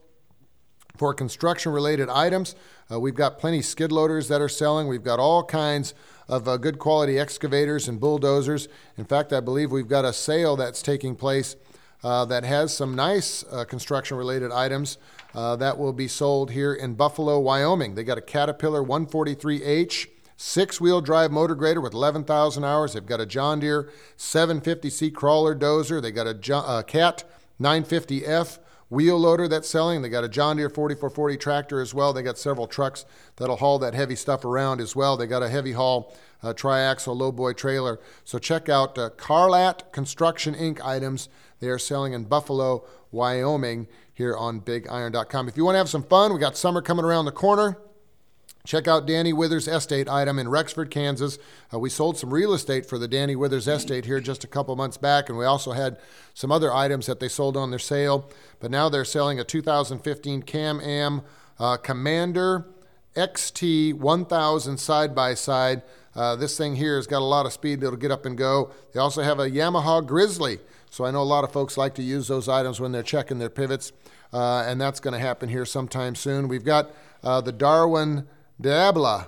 for 0.99 1.13
construction 1.13 1.71
related 1.71 2.09
items. 2.09 2.55
Uh, 2.91 2.99
we've 2.99 3.15
got 3.15 3.39
plenty 3.39 3.61
skid 3.61 3.89
loaders 3.89 4.27
that 4.27 4.41
are 4.41 4.49
selling. 4.49 4.89
We've 4.89 5.03
got 5.03 5.17
all 5.17 5.43
kinds 5.45 5.93
of 6.27 6.45
uh, 6.45 6.57
good 6.57 6.77
quality 6.77 7.17
excavators 7.17 7.87
and 7.87 8.01
bulldozers. 8.01 8.67
In 8.97 9.05
fact, 9.05 9.31
I 9.31 9.39
believe 9.39 9.71
we've 9.71 9.87
got 9.87 10.03
a 10.03 10.11
sale 10.11 10.57
that's 10.57 10.81
taking 10.81 11.15
place 11.15 11.55
uh, 12.03 12.25
that 12.25 12.43
has 12.43 12.75
some 12.75 12.95
nice 12.95 13.45
uh, 13.49 13.63
construction 13.63 14.17
related 14.17 14.51
items 14.51 14.97
uh, 15.33 15.55
that 15.55 15.77
will 15.77 15.93
be 15.93 16.07
sold 16.07 16.51
here 16.51 16.73
in 16.73 16.95
Buffalo, 16.95 17.39
Wyoming. 17.39 17.95
They 17.95 18.03
got 18.03 18.17
a 18.17 18.21
Caterpillar 18.21 18.83
143H 18.83 20.07
six 20.35 20.79
wheel 20.79 21.01
drive 21.01 21.31
motor 21.31 21.55
grader 21.55 21.81
with 21.81 21.93
11,000 21.93 22.63
hours. 22.63 22.93
They've 22.93 23.05
got 23.05 23.21
a 23.21 23.25
John 23.25 23.59
Deere 23.61 23.89
750C 24.17 25.13
crawler 25.13 25.55
dozer. 25.55 26.01
They 26.01 26.11
got 26.11 26.27
a 26.27 26.55
uh, 26.55 26.81
Cat 26.83 27.23
950F 27.61 28.59
wheel 28.89 29.17
loader 29.17 29.47
that's 29.47 29.69
selling. 29.69 30.01
They 30.01 30.09
got 30.09 30.23
a 30.23 30.29
John 30.29 30.57
Deere 30.57 30.69
4440 30.69 31.37
tractor 31.37 31.81
as 31.81 31.93
well. 31.93 32.13
They 32.13 32.23
got 32.23 32.37
several 32.37 32.67
trucks 32.67 33.05
that'll 33.37 33.57
haul 33.57 33.79
that 33.79 33.93
heavy 33.93 34.15
stuff 34.15 34.43
around 34.43 34.81
as 34.81 34.95
well. 34.95 35.15
They 35.15 35.27
got 35.27 35.43
a 35.43 35.49
heavy 35.49 35.73
haul 35.73 36.15
uh, 36.41 36.53
triaxle 36.53 37.17
lowboy 37.17 37.55
trailer. 37.55 37.99
So 38.23 38.39
check 38.39 38.69
out 38.69 38.97
uh, 38.97 39.11
Carlat 39.11 39.91
Construction 39.91 40.55
Inc. 40.55 40.81
items. 40.83 41.29
They 41.59 41.69
are 41.69 41.79
selling 41.79 42.13
in 42.13 42.25
Buffalo, 42.25 42.85
Wyoming 43.11 43.87
here 44.13 44.35
on 44.35 44.61
BigIron.com. 44.61 45.47
If 45.47 45.57
you 45.57 45.65
want 45.65 45.75
to 45.75 45.79
have 45.79 45.89
some 45.89 46.03
fun, 46.03 46.33
we 46.33 46.39
got 46.39 46.57
summer 46.57 46.81
coming 46.81 47.05
around 47.05 47.25
the 47.25 47.31
corner. 47.31 47.77
Check 48.69 48.87
out 48.87 49.07
Danny 49.07 49.33
Withers 49.33 49.67
Estate 49.67 50.07
item 50.07 50.37
in 50.37 50.47
Rexford, 50.47 50.91
Kansas. 50.91 51.39
Uh, 51.73 51.79
we 51.79 51.89
sold 51.89 52.19
some 52.19 52.31
real 52.31 52.53
estate 52.53 52.85
for 52.85 52.99
the 52.99 53.07
Danny 53.07 53.35
Withers 53.35 53.67
Estate 53.67 54.05
here 54.05 54.19
just 54.19 54.43
a 54.43 54.47
couple 54.47 54.75
months 54.75 54.95
back, 54.95 55.27
and 55.27 55.39
we 55.39 55.43
also 55.43 55.71
had 55.71 55.97
some 56.35 56.51
other 56.51 56.71
items 56.71 57.07
that 57.07 57.19
they 57.19 57.29
sold 57.29 57.57
on 57.57 57.71
their 57.71 57.79
sale. 57.79 58.29
But 58.59 58.69
now 58.69 58.87
they're 58.87 59.05
selling 59.05 59.39
a 59.39 59.43
2015 59.43 60.43
Can-Am 60.43 61.23
uh, 61.57 61.77
Commander 61.77 62.67
XT 63.15 63.95
1000 63.95 64.77
side 64.77 65.15
by 65.15 65.33
side. 65.33 65.81
Uh, 66.13 66.35
this 66.35 66.55
thing 66.55 66.75
here 66.75 66.95
has 66.95 67.07
got 67.07 67.23
a 67.23 67.25
lot 67.25 67.47
of 67.47 67.53
speed. 67.53 67.81
It'll 67.81 67.97
get 67.97 68.11
up 68.11 68.27
and 68.27 68.37
go. 68.37 68.69
They 68.93 68.99
also 68.99 69.23
have 69.23 69.39
a 69.39 69.49
Yamaha 69.49 70.05
Grizzly. 70.05 70.59
So 70.91 71.05
I 71.05 71.09
know 71.09 71.23
a 71.23 71.23
lot 71.23 71.43
of 71.43 71.51
folks 71.51 71.75
like 71.75 71.95
to 71.95 72.03
use 72.03 72.27
those 72.27 72.47
items 72.47 72.79
when 72.79 72.91
they're 72.91 73.01
checking 73.01 73.39
their 73.39 73.49
pivots, 73.49 73.93
uh, 74.31 74.63
and 74.67 74.79
that's 74.79 74.99
going 74.99 75.15
to 75.15 75.19
happen 75.19 75.49
here 75.49 75.65
sometime 75.65 76.13
soon. 76.13 76.47
We've 76.47 76.63
got 76.63 76.91
uh, 77.23 77.41
the 77.41 77.51
Darwin 77.51 78.27
Diabla 78.61 79.27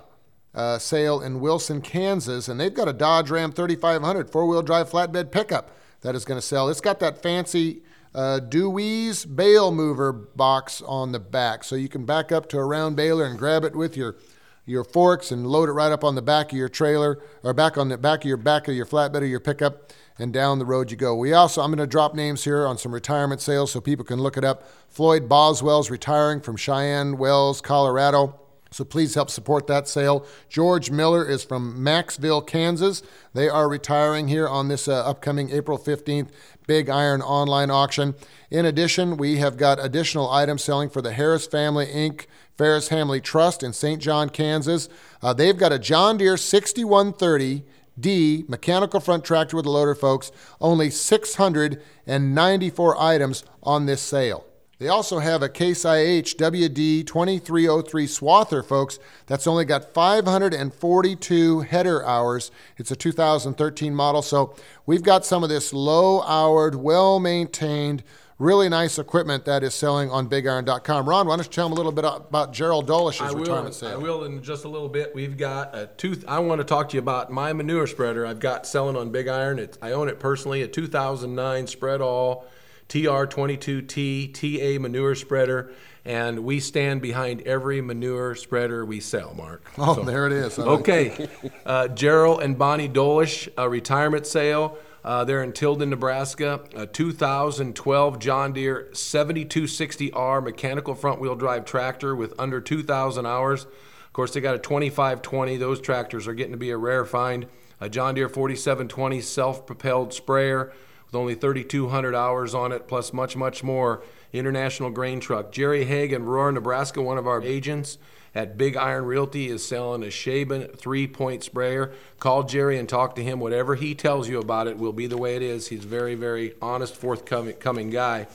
uh, 0.54 0.78
sale 0.78 1.20
in 1.20 1.40
Wilson, 1.40 1.80
Kansas, 1.80 2.48
and 2.48 2.60
they've 2.60 2.74
got 2.74 2.88
a 2.88 2.92
Dodge 2.92 3.30
Ram 3.30 3.52
3500 3.52 4.30
four 4.30 4.46
wheel 4.46 4.62
drive 4.62 4.90
flatbed 4.90 5.30
pickup 5.30 5.70
that 6.02 6.14
is 6.14 6.24
going 6.24 6.38
to 6.38 6.46
sell. 6.46 6.68
It's 6.68 6.80
got 6.80 7.00
that 7.00 7.22
fancy 7.22 7.82
uh, 8.14 8.40
Dewey's 8.40 9.24
bale 9.24 9.72
mover 9.72 10.12
box 10.12 10.82
on 10.82 11.12
the 11.12 11.20
back, 11.20 11.64
so 11.64 11.76
you 11.76 11.88
can 11.88 12.04
back 12.04 12.30
up 12.30 12.48
to 12.50 12.58
a 12.58 12.64
round 12.64 12.96
baler 12.96 13.24
and 13.24 13.38
grab 13.38 13.64
it 13.64 13.74
with 13.74 13.96
your 13.96 14.16
your 14.64 14.84
forks 14.84 15.32
and 15.32 15.44
load 15.44 15.68
it 15.68 15.72
right 15.72 15.90
up 15.90 16.04
on 16.04 16.14
the 16.14 16.22
back 16.22 16.52
of 16.52 16.58
your 16.58 16.68
trailer 16.68 17.18
or 17.42 17.52
back 17.52 17.76
on 17.76 17.88
the 17.88 17.98
back 17.98 18.20
of 18.20 18.28
your 18.28 18.36
back 18.36 18.68
of 18.68 18.74
your 18.74 18.86
flatbed 18.86 19.20
or 19.20 19.24
your 19.24 19.40
pickup 19.40 19.92
and 20.18 20.32
down 20.32 20.60
the 20.60 20.64
road 20.64 20.88
you 20.88 20.96
go. 20.96 21.16
We 21.16 21.32
also 21.32 21.62
I'm 21.62 21.70
going 21.70 21.78
to 21.78 21.86
drop 21.86 22.14
names 22.14 22.44
here 22.44 22.66
on 22.66 22.78
some 22.78 22.92
retirement 22.92 23.40
sales 23.40 23.72
so 23.72 23.80
people 23.80 24.04
can 24.04 24.20
look 24.20 24.36
it 24.36 24.44
up. 24.44 24.68
Floyd 24.88 25.28
Boswell's 25.28 25.90
retiring 25.90 26.40
from 26.40 26.56
Cheyenne 26.56 27.16
Wells, 27.16 27.60
Colorado. 27.60 28.41
So 28.72 28.84
please 28.84 29.14
help 29.14 29.30
support 29.30 29.66
that 29.66 29.86
sale. 29.86 30.26
George 30.48 30.90
Miller 30.90 31.28
is 31.28 31.44
from 31.44 31.78
Maxville, 31.78 32.46
Kansas. 32.46 33.02
They 33.34 33.48
are 33.48 33.68
retiring 33.68 34.28
here 34.28 34.48
on 34.48 34.68
this 34.68 34.88
uh, 34.88 35.04
upcoming 35.04 35.50
April 35.50 35.78
15th 35.78 36.30
Big 36.66 36.88
Iron 36.88 37.22
online 37.22 37.70
auction. 37.70 38.14
In 38.50 38.64
addition, 38.64 39.16
we 39.16 39.36
have 39.36 39.56
got 39.56 39.84
additional 39.84 40.30
items 40.30 40.64
selling 40.64 40.88
for 40.88 41.02
the 41.02 41.12
Harris 41.12 41.46
Family 41.46 41.86
Inc. 41.86 42.26
Ferris 42.56 42.88
Family 42.88 43.20
Trust 43.20 43.62
in 43.62 43.72
St. 43.72 44.00
John, 44.00 44.28
Kansas. 44.28 44.88
Uh, 45.22 45.32
they've 45.32 45.56
got 45.56 45.72
a 45.72 45.78
John 45.78 46.18
Deere 46.18 46.36
6130 46.36 47.64
D 47.98 48.44
mechanical 48.48 49.00
front 49.00 49.24
tractor 49.24 49.56
with 49.56 49.66
a 49.66 49.70
loader, 49.70 49.94
folks. 49.94 50.32
Only 50.60 50.90
694 50.90 53.00
items 53.00 53.44
on 53.62 53.86
this 53.86 54.00
sale. 54.00 54.44
They 54.82 54.88
also 54.88 55.20
have 55.20 55.44
a 55.44 55.48
Case 55.48 55.84
IH 55.84 56.34
WD 56.38 57.06
2303 57.06 58.06
swather, 58.08 58.66
folks, 58.66 58.98
that's 59.26 59.46
only 59.46 59.64
got 59.64 59.94
542 59.94 61.60
header 61.60 62.04
hours. 62.04 62.50
It's 62.76 62.90
a 62.90 62.96
2013 62.96 63.94
model, 63.94 64.22
so 64.22 64.56
we've 64.84 65.04
got 65.04 65.24
some 65.24 65.44
of 65.44 65.50
this 65.50 65.72
low 65.72 66.18
houred, 66.18 66.74
well 66.74 67.20
maintained, 67.20 68.02
really 68.40 68.68
nice 68.68 68.98
equipment 68.98 69.44
that 69.44 69.62
is 69.62 69.72
selling 69.72 70.10
on 70.10 70.28
bigiron.com. 70.28 71.08
Ron, 71.08 71.28
why 71.28 71.36
don't 71.36 71.46
you 71.46 71.52
tell 71.52 71.68
them 71.68 71.74
a 71.74 71.76
little 71.76 71.92
bit 71.92 72.04
about 72.04 72.52
Gerald 72.52 72.88
Dolish's 72.88 73.32
retirement 73.32 73.76
sale? 73.76 73.90
I 73.90 73.96
will 74.02 74.24
in 74.24 74.42
just 74.42 74.64
a 74.64 74.68
little 74.68 74.88
bit. 74.88 75.14
We've 75.14 75.36
got 75.36 75.76
a 75.76 75.90
tooth. 75.96 76.24
I 76.26 76.40
want 76.40 76.60
to 76.60 76.64
talk 76.64 76.88
to 76.88 76.96
you 76.96 77.00
about 77.00 77.30
my 77.30 77.52
manure 77.52 77.86
spreader. 77.86 78.26
I've 78.26 78.40
got 78.40 78.66
selling 78.66 78.96
on 78.96 79.10
Big 79.12 79.28
Iron. 79.28 79.60
It's, 79.60 79.78
I 79.80 79.92
own 79.92 80.08
it 80.08 80.18
personally. 80.18 80.62
A 80.62 80.66
2009 80.66 81.68
spread 81.68 82.00
all 82.00 82.46
TR22T 82.92 84.34
TA 84.34 84.78
manure 84.78 85.14
spreader, 85.14 85.72
and 86.04 86.40
we 86.40 86.60
stand 86.60 87.00
behind 87.00 87.40
every 87.42 87.80
manure 87.80 88.34
spreader 88.34 88.84
we 88.84 89.00
sell. 89.00 89.32
Mark. 89.32 89.64
Oh, 89.78 90.02
there 90.04 90.26
it 90.26 90.32
is. 90.34 90.58
I 90.58 90.64
Okay, 90.64 91.26
uh, 91.66 91.88
Gerald 91.88 92.42
and 92.42 92.58
Bonnie 92.58 92.90
Dolish, 92.90 93.48
a 93.56 93.66
retirement 93.66 94.26
sale. 94.26 94.76
Uh, 95.02 95.24
they're 95.24 95.42
in 95.42 95.52
Tilden, 95.52 95.88
Nebraska. 95.88 96.60
A 96.74 96.86
2012 96.86 98.18
John 98.18 98.52
Deere 98.52 98.90
7260R 98.92 100.44
mechanical 100.44 100.94
front 100.94 101.18
wheel 101.18 101.34
drive 101.34 101.64
tractor 101.64 102.14
with 102.14 102.34
under 102.38 102.60
2,000 102.60 103.24
hours. 103.24 103.64
Of 103.64 104.12
course, 104.12 104.34
they 104.34 104.42
got 104.42 104.54
a 104.54 104.58
2520. 104.58 105.56
Those 105.56 105.80
tractors 105.80 106.28
are 106.28 106.34
getting 106.34 106.52
to 106.52 106.58
be 106.58 106.70
a 106.70 106.76
rare 106.76 107.06
find. 107.06 107.46
A 107.80 107.88
John 107.88 108.14
Deere 108.14 108.28
4720 108.28 109.22
self 109.22 109.64
propelled 109.64 110.12
sprayer 110.12 110.74
with 111.12 111.20
only 111.20 111.34
3,200 111.34 112.14
hours 112.14 112.54
on 112.54 112.72
it, 112.72 112.88
plus 112.88 113.12
much, 113.12 113.36
much 113.36 113.62
more. 113.62 114.02
International 114.32 114.88
grain 114.88 115.20
truck. 115.20 115.52
Jerry 115.52 115.84
Haig 115.84 116.10
in 116.10 116.22
Aurora, 116.22 116.52
Nebraska, 116.52 117.02
one 117.02 117.18
of 117.18 117.26
our 117.26 117.42
agents 117.42 117.98
at 118.34 118.56
Big 118.56 118.78
Iron 118.78 119.04
Realty, 119.04 119.50
is 119.50 119.62
selling 119.62 120.02
a 120.02 120.10
Shaban 120.10 120.68
three 120.68 121.06
point 121.06 121.44
sprayer. 121.44 121.92
Call 122.18 122.44
Jerry 122.44 122.78
and 122.78 122.88
talk 122.88 123.14
to 123.16 123.22
him. 123.22 123.40
Whatever 123.40 123.74
he 123.74 123.94
tells 123.94 124.26
you 124.26 124.38
about 124.38 124.68
it 124.68 124.78
will 124.78 124.94
be 124.94 125.06
the 125.06 125.18
way 125.18 125.36
it 125.36 125.42
is. 125.42 125.68
He's 125.68 125.84
very, 125.84 126.14
very 126.14 126.54
honest, 126.62 126.96
forthcoming 126.96 127.56
coming 127.56 127.90
guy. 127.90 128.26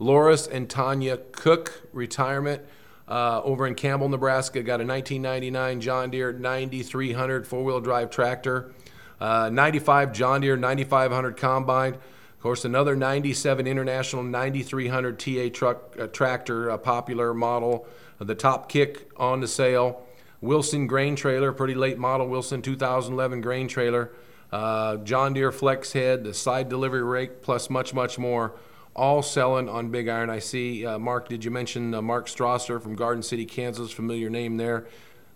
Loris 0.00 0.48
and 0.48 0.68
Tanya 0.68 1.18
Cook, 1.30 1.82
retirement. 1.92 2.62
Uh, 3.06 3.40
over 3.42 3.66
in 3.66 3.74
Campbell, 3.74 4.08
Nebraska, 4.08 4.62
got 4.62 4.80
a 4.80 4.84
1999 4.84 5.80
John 5.80 6.10
Deere 6.10 6.32
9300 6.32 7.46
four 7.46 7.62
wheel 7.62 7.80
drive 7.80 8.10
tractor. 8.10 8.72
Uh, 9.20 9.50
95 9.50 10.12
John 10.12 10.40
Deere 10.40 10.56
9500 10.56 11.36
combine. 11.36 11.94
Of 11.94 12.42
course, 12.42 12.64
another 12.64 12.94
97 12.94 13.66
International 13.66 14.22
9300 14.22 15.18
TA 15.18 15.48
truck 15.52 15.96
uh, 15.98 16.06
tractor, 16.06 16.68
a 16.68 16.78
popular 16.78 17.34
model. 17.34 17.86
Uh, 18.20 18.24
the 18.24 18.34
top 18.34 18.68
kick 18.68 19.10
on 19.16 19.40
the 19.40 19.48
sale. 19.48 20.04
Wilson 20.40 20.86
grain 20.86 21.16
trailer, 21.16 21.52
pretty 21.52 21.74
late 21.74 21.98
model 21.98 22.28
Wilson 22.28 22.62
2011 22.62 23.40
grain 23.40 23.66
trailer. 23.66 24.12
Uh, 24.52 24.96
John 24.98 25.34
Deere 25.34 25.52
flex 25.52 25.92
head, 25.92 26.24
the 26.24 26.32
side 26.32 26.68
delivery 26.68 27.02
rake, 27.02 27.42
plus 27.42 27.68
much, 27.68 27.92
much 27.92 28.18
more. 28.18 28.54
All 28.94 29.22
selling 29.22 29.68
on 29.68 29.90
Big 29.90 30.08
Iron. 30.08 30.30
I 30.30 30.38
see, 30.38 30.86
uh, 30.86 30.98
Mark, 30.98 31.28
did 31.28 31.44
you 31.44 31.50
mention 31.50 31.94
uh, 31.94 32.02
Mark 32.02 32.26
Strasser 32.26 32.80
from 32.80 32.96
Garden 32.96 33.22
City, 33.22 33.46
Kansas? 33.46 33.92
Familiar 33.92 34.30
name 34.30 34.56
there. 34.56 34.86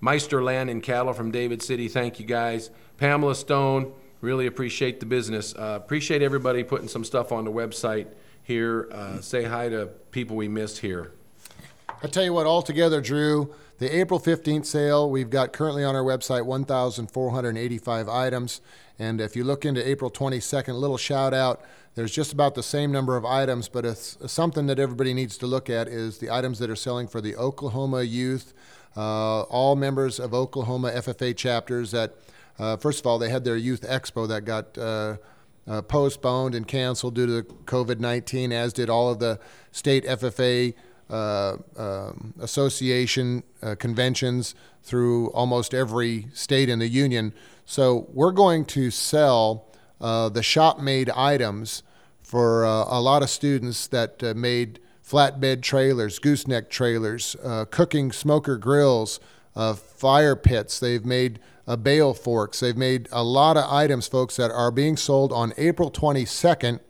Meister 0.03 0.43
Land 0.43 0.69
and 0.69 0.83
Cattle 0.83 1.13
from 1.13 1.31
David 1.31 1.63
City. 1.63 1.87
Thank 1.87 2.19
you 2.19 2.27
guys. 2.27 2.71
Pamela 2.99 3.37
Stone, 3.37 3.93
really 4.21 4.49
appreciate 4.49 4.99
the 4.99 5.07
business. 5.07 5.55
Uh, 5.55 5.79
appreciate 5.81 6.23
everybody 6.23 6.65
putting 6.65 6.89
some 6.89 7.05
stuff 7.05 7.31
on 7.31 7.45
the 7.45 7.53
website 7.53 8.09
here. 8.43 8.89
Uh, 8.91 9.21
say 9.21 9.45
hi 9.45 9.69
to 9.69 9.87
people 10.11 10.35
we 10.35 10.49
missed 10.49 10.81
here. 10.81 11.13
I 12.03 12.09
tell 12.09 12.25
you 12.25 12.33
what, 12.33 12.47
altogether, 12.47 13.01
Drew, 13.01 13.55
the 13.79 13.97
April 13.97 14.19
15th 14.19 14.67
sale, 14.67 15.09
we've 15.09 15.31
got 15.31 15.53
currently 15.53 15.85
on 15.85 15.95
our 15.95 16.03
website 16.03 16.47
1,485 16.47 18.09
items. 18.09 18.61
And 18.99 19.21
if 19.21 19.37
you 19.37 19.45
look 19.45 19.65
into 19.65 19.89
April 19.89 20.11
22nd, 20.11 20.81
little 20.81 20.99
shout 20.99 21.33
out, 21.33 21.63
there's 21.95 22.13
just 22.13 22.33
about 22.33 22.57
the 22.57 22.63
same 22.63 22.91
number 22.91 23.17
of 23.17 23.25
items, 23.25 23.69
but 23.69 23.85
it's 23.85 24.19
something 24.27 24.67
that 24.67 24.81
everybody 24.81 25.15
needs 25.15 25.39
to 25.39 25.47
look 25.47 25.71
at 25.71 25.87
is 25.87 26.19
the 26.19 26.29
items 26.29 26.59
that 26.59 26.71
are 26.71 26.77
selling 26.77 27.07
for 27.07 27.21
the 27.21 27.37
Oklahoma 27.37 28.03
youth, 28.03 28.53
all 29.01 29.77
members 29.77 30.21
of 30.21 30.35
Oklahoma 30.35 30.91
FFA 30.93 31.37
chapters 31.37 31.91
that, 31.93 32.15
uh, 32.59 32.77
first 32.77 33.01
of 33.01 33.07
all, 33.07 33.19
they 33.19 33.31
had 33.31 33.45
their 33.45 33.57
youth 33.57 33.83
expo 33.83 34.29
that 34.29 34.45
got 34.45 34.77
uh, 34.77 35.17
uh, 35.67 35.83
postponed 35.83 36.55
and 36.55 36.67
canceled 36.67 37.15
due 37.15 37.27
to 37.27 37.43
COVID 37.65 38.01
19, 38.01 38.53
as 38.53 38.73
did 38.73 38.91
all 38.91 39.11
of 39.11 39.19
the 39.19 39.39
state 39.71 40.05
FFA 40.05 40.75
uh, 41.11 41.57
um, 41.77 42.35
association 42.41 43.43
uh, 43.63 43.75
conventions 43.75 44.55
through 44.83 45.29
almost 45.31 45.75
every 45.75 46.27
state 46.33 46.69
in 46.69 46.79
the 46.79 46.89
union. 46.89 47.33
So 47.65 48.09
we're 48.13 48.33
going 48.33 48.65
to 48.67 48.91
sell 48.91 49.67
uh, 50.01 50.29
the 50.29 50.43
shop 50.43 50.81
made 50.81 51.11
items 51.11 51.83
for 52.23 52.65
uh, 52.65 52.85
a 52.89 53.01
lot 53.01 53.23
of 53.23 53.31
students 53.31 53.87
that 53.89 54.23
uh, 54.23 54.35
made 54.35 54.81
flatbed 55.07 55.63
trailers, 55.63 56.19
gooseneck 56.19 56.71
trailers, 56.71 57.37
uh, 57.43 57.65
cooking 57.67 58.13
smoker 58.13 58.57
grills, 58.57 59.21
uh, 59.55 59.75
fire 59.75 60.37
pits. 60.37 60.81
They've 60.81 61.05
made 61.05 61.41
uh, 61.67 61.77
bale 61.77 62.15
forks. 62.15 62.61
They've 62.61 62.77
made 62.77 63.09
a 63.13 63.23
lot 63.23 63.57
of 63.57 63.71
items, 63.71 64.07
folks, 64.07 64.37
that 64.37 64.51
are 64.51 64.71
being 64.71 64.97
sold 64.97 65.33
on 65.33 65.53
April 65.57 65.91
22nd 65.91 66.81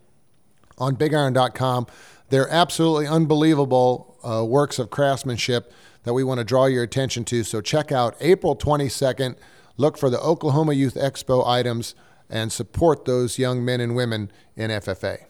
on 0.77 0.95
bigiron.com. 0.95 1.87
They're 2.29 2.49
absolutely 2.49 3.07
unbelievable 3.07 4.17
uh, 4.23 4.43
works 4.45 4.79
of 4.79 4.89
craftsmanship 4.89 5.71
that 6.03 6.13
we 6.13 6.23
want 6.23 6.39
to 6.39 6.43
draw 6.43 6.65
your 6.65 6.83
attention 6.83 7.25
to. 7.25 7.43
So 7.43 7.61
check 7.61 7.91
out 7.91 8.15
April 8.19 8.55
22nd. 8.55 9.35
Look 9.77 9.97
for 9.97 10.09
the 10.09 10.19
Oklahoma 10.19 10.73
Youth 10.73 10.95
Expo 10.95 11.45
items 11.47 11.95
and 12.29 12.51
support 12.51 13.05
those 13.05 13.37
young 13.37 13.63
men 13.63 13.79
and 13.79 13.95
women 13.95 14.31
in 14.55 14.71
FFA. 14.71 15.25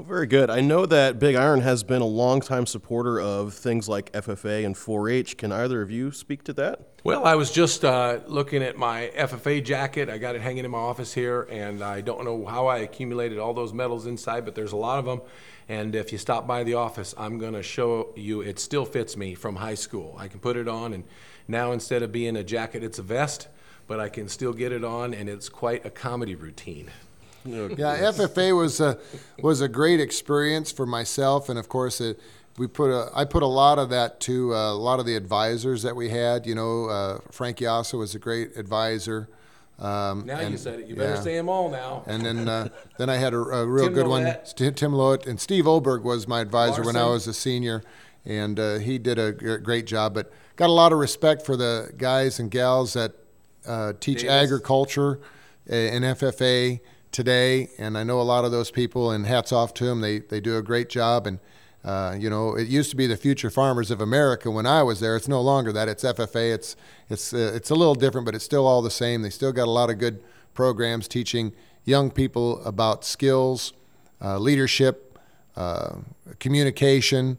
Well, 0.00 0.06
very 0.06 0.26
good. 0.26 0.48
I 0.48 0.62
know 0.62 0.86
that 0.86 1.18
Big 1.18 1.34
Iron 1.34 1.60
has 1.60 1.82
been 1.82 2.00
a 2.00 2.06
longtime 2.06 2.64
supporter 2.64 3.20
of 3.20 3.52
things 3.52 3.86
like 3.86 4.10
FFA 4.12 4.64
and 4.64 4.74
4 4.74 5.10
H. 5.10 5.36
Can 5.36 5.52
either 5.52 5.82
of 5.82 5.90
you 5.90 6.10
speak 6.10 6.42
to 6.44 6.54
that? 6.54 6.80
Well, 7.04 7.26
I 7.26 7.34
was 7.34 7.52
just 7.52 7.84
uh, 7.84 8.20
looking 8.26 8.62
at 8.62 8.78
my 8.78 9.12
FFA 9.14 9.62
jacket. 9.62 10.08
I 10.08 10.16
got 10.16 10.36
it 10.36 10.40
hanging 10.40 10.64
in 10.64 10.70
my 10.70 10.78
office 10.78 11.12
here, 11.12 11.42
and 11.50 11.82
I 11.82 12.00
don't 12.00 12.24
know 12.24 12.46
how 12.46 12.66
I 12.66 12.78
accumulated 12.78 13.38
all 13.38 13.52
those 13.52 13.74
medals 13.74 14.06
inside, 14.06 14.46
but 14.46 14.54
there's 14.54 14.72
a 14.72 14.76
lot 14.76 14.98
of 14.98 15.04
them. 15.04 15.20
And 15.68 15.94
if 15.94 16.12
you 16.12 16.16
stop 16.16 16.46
by 16.46 16.64
the 16.64 16.72
office, 16.72 17.14
I'm 17.18 17.36
going 17.36 17.52
to 17.52 17.62
show 17.62 18.14
you 18.16 18.40
it 18.40 18.58
still 18.58 18.86
fits 18.86 19.18
me 19.18 19.34
from 19.34 19.56
high 19.56 19.74
school. 19.74 20.16
I 20.18 20.28
can 20.28 20.40
put 20.40 20.56
it 20.56 20.66
on, 20.66 20.94
and 20.94 21.04
now 21.46 21.72
instead 21.72 22.02
of 22.02 22.10
being 22.10 22.36
a 22.36 22.42
jacket, 22.42 22.82
it's 22.82 22.98
a 22.98 23.02
vest, 23.02 23.48
but 23.86 24.00
I 24.00 24.08
can 24.08 24.30
still 24.30 24.54
get 24.54 24.72
it 24.72 24.82
on, 24.82 25.12
and 25.12 25.28
it's 25.28 25.50
quite 25.50 25.84
a 25.84 25.90
comedy 25.90 26.34
routine. 26.34 26.90
Yeah, 27.44 27.98
FFA 28.12 28.56
was 28.56 28.80
a 28.80 28.98
was 29.40 29.60
a 29.60 29.68
great 29.68 30.00
experience 30.00 30.70
for 30.70 30.86
myself, 30.86 31.48
and 31.48 31.58
of 31.58 31.68
course, 31.68 32.00
it, 32.00 32.20
we 32.58 32.66
put 32.66 32.90
a 32.90 33.10
I 33.14 33.24
put 33.24 33.42
a 33.42 33.46
lot 33.46 33.78
of 33.78 33.88
that 33.90 34.20
to 34.20 34.54
uh, 34.54 34.72
a 34.72 34.74
lot 34.74 35.00
of 35.00 35.06
the 35.06 35.16
advisors 35.16 35.82
that 35.82 35.96
we 35.96 36.10
had. 36.10 36.46
You 36.46 36.54
know, 36.54 36.86
uh, 36.86 37.18
Frank 37.30 37.58
Yassa 37.58 37.98
was 37.98 38.14
a 38.14 38.18
great 38.18 38.56
advisor. 38.56 39.28
Um, 39.78 40.26
Now 40.26 40.40
you 40.40 40.46
and- 40.48 40.60
said 40.60 40.80
it. 40.80 40.86
You 40.88 40.94
better 40.94 41.14
yeah. 41.14 41.20
say 41.22 41.36
them 41.36 41.48
all 41.48 41.70
now. 41.70 42.04
And 42.06 42.22
then, 42.24 42.46
uh, 42.46 42.68
then 42.98 43.08
I 43.08 43.16
had 43.16 43.32
a, 43.32 43.38
a 43.38 43.66
real 43.66 43.84
Tim 43.86 43.94
good 43.94 44.06
one. 44.06 44.36
Tim 44.54 44.92
Lowett 44.92 45.26
and 45.26 45.40
Steve 45.40 45.66
Oberg 45.66 46.04
was 46.04 46.28
my 46.28 46.40
advisor 46.40 46.82
when 46.84 46.96
I 46.96 47.06
was 47.06 47.26
a 47.26 47.32
senior, 47.32 47.82
and 48.26 48.60
uh, 48.60 48.74
he 48.74 48.98
did 48.98 49.18
a 49.18 49.32
great 49.32 49.86
job. 49.86 50.12
But 50.12 50.30
got 50.56 50.68
a 50.68 50.72
lot 50.72 50.92
of 50.92 50.98
respect 50.98 51.46
for 51.46 51.56
the 51.56 51.92
guys 51.96 52.38
and 52.38 52.50
gals 52.50 52.92
that 52.92 53.14
uh, 53.66 53.94
teach 53.98 54.20
Davis. 54.20 54.34
agriculture 54.34 55.18
uh, 55.70 55.74
in 55.74 56.02
FFA 56.02 56.80
today, 57.12 57.70
and 57.78 57.98
I 57.98 58.04
know 58.04 58.20
a 58.20 58.22
lot 58.22 58.44
of 58.44 58.52
those 58.52 58.70
people. 58.70 59.10
And 59.10 59.26
hats 59.26 59.52
off 59.52 59.74
to 59.74 59.84
them; 59.84 60.00
they 60.00 60.18
they 60.20 60.40
do 60.40 60.56
a 60.56 60.62
great 60.62 60.88
job. 60.88 61.26
And 61.26 61.38
uh, 61.84 62.14
you 62.18 62.28
know, 62.28 62.54
it 62.54 62.68
used 62.68 62.90
to 62.90 62.96
be 62.96 63.06
the 63.06 63.16
future 63.16 63.50
farmers 63.50 63.90
of 63.90 64.00
America 64.00 64.50
when 64.50 64.66
I 64.66 64.82
was 64.82 65.00
there. 65.00 65.16
It's 65.16 65.28
no 65.28 65.40
longer 65.40 65.72
that. 65.72 65.88
It's 65.88 66.04
FFA. 66.04 66.54
It's 66.54 66.76
it's 67.08 67.32
uh, 67.32 67.52
it's 67.54 67.70
a 67.70 67.74
little 67.74 67.94
different, 67.94 68.26
but 68.26 68.34
it's 68.34 68.44
still 68.44 68.66
all 68.66 68.82
the 68.82 68.90
same. 68.90 69.22
They 69.22 69.30
still 69.30 69.52
got 69.52 69.66
a 69.66 69.70
lot 69.70 69.90
of 69.90 69.98
good 69.98 70.22
programs 70.54 71.08
teaching 71.08 71.52
young 71.84 72.10
people 72.10 72.62
about 72.64 73.04
skills, 73.04 73.72
uh, 74.22 74.38
leadership, 74.38 75.18
uh, 75.56 75.96
communication, 76.38 77.38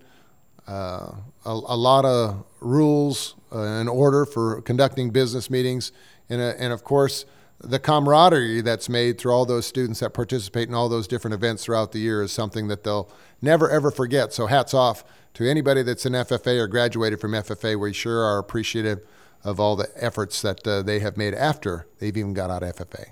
uh, 0.68 1.12
a, 1.46 1.50
a 1.50 1.78
lot 1.78 2.06
of 2.06 2.44
rules 2.60 3.36
uh, 3.52 3.62
and 3.62 3.90
order 3.90 4.26
for 4.26 4.62
conducting 4.62 5.10
business 5.10 5.50
meetings, 5.50 5.92
and, 6.30 6.42
uh, 6.42 6.54
and 6.58 6.74
of 6.74 6.84
course, 6.84 7.26
the 7.64 7.80
camaraderie 7.80 8.62
that's 8.62 8.90
made 8.90 9.18
through 9.18 9.32
all 9.32 9.46
those 9.46 9.66
students 9.66 10.00
that 10.00 10.14
participate 10.14 10.68
in 10.68 10.76
all 10.76 10.90
those 10.90 11.08
different 11.08 11.34
events 11.34 11.66
throughout 11.66 11.92
the 11.92 12.00
year 12.00 12.22
is 12.22 12.32
something 12.32 12.68
that 12.68 12.84
they'll 12.84 13.10
never 13.42 13.70
ever 13.70 13.92
forget. 13.92 14.34
So, 14.34 14.48
hats 14.48 14.74
off 14.74 15.04
to 15.36 15.50
anybody 15.50 15.84
that's 15.84 16.06
in 16.06 16.14
FFA 16.14 16.60
or 16.60 16.68
graduated 16.68 17.20
from 17.20 17.32
FFA. 17.32 17.80
We 17.80 17.94
sure 17.94 18.24
are 18.24 18.38
appreciative 18.38 19.02
of 19.44 19.60
all 19.60 19.76
the 19.76 19.90
efforts 19.96 20.42
that 20.42 20.66
uh, 20.68 20.82
they 20.82 21.00
have 21.00 21.18
made 21.18 21.34
after 21.34 21.88
they've 22.00 22.16
even 22.16 22.34
got 22.34 22.50
out 22.50 22.64
of 22.64 22.76
FFA. 22.76 23.12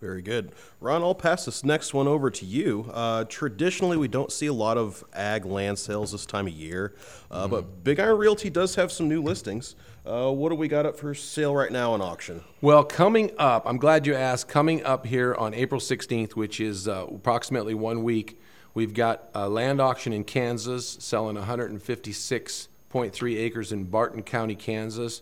Very 0.00 0.22
good. 0.22 0.52
Ron, 0.80 1.02
I'll 1.02 1.14
pass 1.14 1.44
this 1.44 1.62
next 1.62 1.92
one 1.92 2.08
over 2.08 2.30
to 2.30 2.46
you. 2.46 2.90
Uh, 2.90 3.24
traditionally, 3.24 3.98
we 3.98 4.08
don't 4.08 4.32
see 4.32 4.46
a 4.46 4.52
lot 4.52 4.78
of 4.78 5.04
ag 5.12 5.44
land 5.44 5.78
sales 5.78 6.12
this 6.12 6.24
time 6.24 6.46
of 6.46 6.54
year, 6.54 6.94
uh, 7.30 7.46
but 7.46 7.84
Big 7.84 8.00
Iron 8.00 8.16
Realty 8.16 8.48
does 8.48 8.74
have 8.76 8.90
some 8.90 9.08
new 9.10 9.22
listings. 9.22 9.76
Uh, 10.06 10.30
what 10.30 10.48
do 10.48 10.54
we 10.54 10.66
got 10.66 10.86
up 10.86 10.96
for 10.96 11.14
sale 11.14 11.54
right 11.54 11.70
now 11.70 11.94
in 11.94 12.00
auction? 12.00 12.42
Well, 12.62 12.84
coming 12.84 13.32
up, 13.36 13.64
I'm 13.66 13.76
glad 13.76 14.06
you 14.06 14.14
asked. 14.14 14.48
Coming 14.48 14.82
up 14.82 15.04
here 15.04 15.34
on 15.34 15.52
April 15.52 15.80
16th, 15.80 16.32
which 16.32 16.58
is 16.58 16.88
uh, 16.88 17.04
approximately 17.06 17.74
one 17.74 18.02
week, 18.02 18.40
we've 18.72 18.94
got 18.94 19.28
a 19.34 19.46
land 19.48 19.78
auction 19.78 20.14
in 20.14 20.24
Kansas 20.24 20.96
selling 21.00 21.36
156.3 21.36 23.38
acres 23.38 23.72
in 23.72 23.84
Barton 23.84 24.22
County, 24.22 24.54
Kansas. 24.54 25.20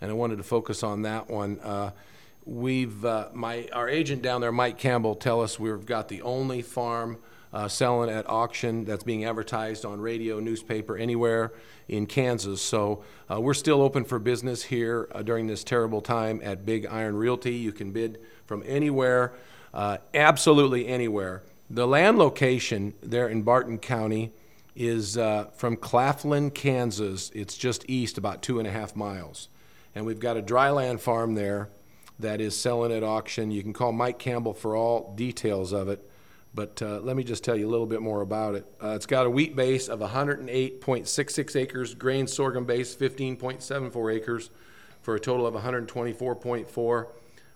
And 0.00 0.12
I 0.12 0.14
wanted 0.14 0.36
to 0.36 0.44
focus 0.44 0.84
on 0.84 1.02
that 1.02 1.28
one. 1.28 1.58
Uh, 1.58 1.90
we've 2.46 3.04
uh, 3.04 3.30
my 3.32 3.68
our 3.72 3.88
agent 3.88 4.22
down 4.22 4.40
there, 4.40 4.52
Mike 4.52 4.78
Campbell, 4.78 5.16
tell 5.16 5.42
us 5.42 5.58
we've 5.58 5.84
got 5.84 6.08
the 6.08 6.22
only 6.22 6.62
farm 6.62 7.18
uh, 7.52 7.68
selling 7.68 8.10
at 8.10 8.28
auction 8.28 8.84
that's 8.84 9.04
being 9.04 9.24
advertised 9.24 9.84
on 9.84 10.00
radio, 10.00 10.40
newspaper, 10.40 10.96
anywhere 10.96 11.52
in 11.88 12.06
Kansas. 12.06 12.62
So 12.62 13.02
uh, 13.30 13.40
we're 13.40 13.54
still 13.54 13.82
open 13.82 14.04
for 14.04 14.18
business 14.18 14.64
here 14.64 15.08
uh, 15.12 15.22
during 15.22 15.46
this 15.46 15.64
terrible 15.64 16.00
time 16.00 16.40
at 16.42 16.64
Big 16.64 16.86
Iron 16.86 17.16
Realty. 17.16 17.54
You 17.54 17.72
can 17.72 17.90
bid 17.90 18.20
from 18.46 18.62
anywhere, 18.66 19.34
uh, 19.74 19.98
absolutely 20.14 20.86
anywhere. 20.86 21.42
The 21.68 21.86
land 21.86 22.18
location 22.18 22.94
there 23.02 23.28
in 23.28 23.42
Barton 23.42 23.78
County 23.78 24.32
is 24.74 25.18
uh, 25.18 25.46
from 25.54 25.76
Claflin, 25.76 26.50
Kansas. 26.50 27.30
It's 27.34 27.56
just 27.56 27.84
east, 27.88 28.18
about 28.18 28.42
two 28.42 28.58
and 28.58 28.66
a 28.66 28.70
half 28.70 28.96
miles. 28.96 29.48
And 29.94 30.06
we've 30.06 30.20
got 30.20 30.36
a 30.36 30.42
dry 30.42 30.70
land 30.70 31.00
farm 31.00 31.34
there 31.34 31.68
that 32.18 32.40
is 32.40 32.56
selling 32.56 32.92
at 32.92 33.02
auction. 33.02 33.50
You 33.50 33.62
can 33.62 33.72
call 33.72 33.92
Mike 33.92 34.18
Campbell 34.18 34.54
for 34.54 34.76
all 34.76 35.14
details 35.16 35.72
of 35.72 35.88
it. 35.88 36.09
But 36.52 36.82
uh, 36.82 36.98
let 37.00 37.16
me 37.16 37.22
just 37.22 37.44
tell 37.44 37.56
you 37.56 37.68
a 37.68 37.70
little 37.70 37.86
bit 37.86 38.02
more 38.02 38.22
about 38.22 38.56
it. 38.56 38.66
Uh, 38.82 38.90
it's 38.90 39.06
got 39.06 39.24
a 39.24 39.30
wheat 39.30 39.54
base 39.54 39.88
of 39.88 40.00
108.66 40.00 41.56
acres, 41.56 41.94
grain 41.94 42.26
sorghum 42.26 42.64
base 42.64 42.94
15.74 42.94 44.14
acres, 44.14 44.50
for 45.02 45.14
a 45.14 45.20
total 45.20 45.46
of 45.46 45.54
124.4. 45.54 47.06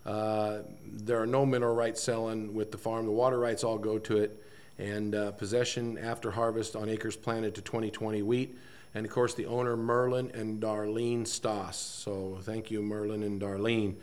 Uh, 0.06 0.58
there 0.86 1.20
are 1.20 1.26
no 1.26 1.44
mineral 1.44 1.74
rights 1.74 2.02
selling 2.02 2.54
with 2.54 2.70
the 2.70 2.78
farm. 2.78 3.06
The 3.06 3.12
water 3.12 3.38
rights 3.38 3.64
all 3.64 3.78
go 3.78 3.98
to 3.98 4.18
it, 4.18 4.42
and 4.78 5.14
uh, 5.14 5.32
possession 5.32 5.98
after 5.98 6.30
harvest 6.30 6.76
on 6.76 6.88
acres 6.88 7.16
planted 7.16 7.54
to 7.56 7.62
2020 7.62 8.22
wheat. 8.22 8.56
And 8.94 9.04
of 9.04 9.10
course, 9.10 9.34
the 9.34 9.46
owner 9.46 9.76
Merlin 9.76 10.30
and 10.34 10.62
Darlene 10.62 11.26
Stoss. 11.26 11.76
So 11.76 12.38
thank 12.42 12.70
you, 12.70 12.80
Merlin 12.80 13.24
and 13.24 13.40
Darlene 13.40 13.96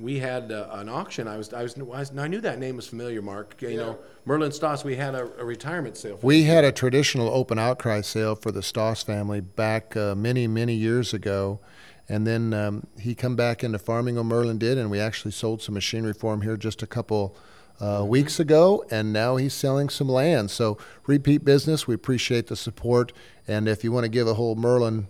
we 0.00 0.18
had 0.18 0.52
uh, 0.52 0.68
an 0.72 0.88
auction. 0.88 1.28
I 1.28 1.36
was, 1.36 1.52
I 1.52 1.62
was, 1.62 1.78
I 1.78 1.82
was, 1.82 2.16
I 2.16 2.28
knew 2.28 2.40
that 2.40 2.58
name 2.58 2.76
was 2.76 2.86
familiar, 2.86 3.22
Mark. 3.22 3.60
You 3.60 3.76
know, 3.76 3.98
Merlin 4.24 4.52
Stoss. 4.52 4.84
We 4.84 4.96
had 4.96 5.14
a, 5.14 5.24
a 5.38 5.44
retirement 5.44 5.96
sale. 5.96 6.16
For 6.16 6.26
We 6.26 6.44
had 6.44 6.64
a 6.64 6.72
traditional 6.72 7.28
open 7.28 7.58
outcry 7.58 8.00
sale 8.02 8.34
for 8.34 8.52
the 8.52 8.62
Stoss 8.62 9.02
family 9.02 9.40
back 9.40 9.96
uh, 9.96 10.14
many, 10.14 10.46
many 10.46 10.74
years 10.74 11.12
ago. 11.14 11.60
And 12.08 12.26
then 12.26 12.54
um, 12.54 12.86
he 12.98 13.14
come 13.14 13.36
back 13.36 13.62
into 13.62 13.78
farming, 13.78 14.16
O'Merlin 14.16 14.58
did, 14.58 14.78
and 14.78 14.90
we 14.90 14.98
actually 14.98 15.32
sold 15.32 15.60
some 15.60 15.74
machinery 15.74 16.14
for 16.14 16.32
him 16.32 16.40
here 16.40 16.56
just 16.56 16.82
a 16.82 16.86
couple 16.86 17.36
uh, 17.80 18.04
weeks 18.06 18.40
ago. 18.40 18.84
And 18.90 19.12
now 19.12 19.36
he's 19.36 19.52
selling 19.52 19.90
some 19.90 20.08
land. 20.08 20.50
So 20.50 20.78
repeat 21.06 21.44
business. 21.44 21.86
We 21.86 21.94
appreciate 21.94 22.46
the 22.46 22.56
support. 22.56 23.12
And 23.46 23.68
if 23.68 23.84
you 23.84 23.92
want 23.92 24.04
to 24.04 24.08
give 24.08 24.26
a 24.26 24.34
whole 24.34 24.56
Merlin 24.56 25.08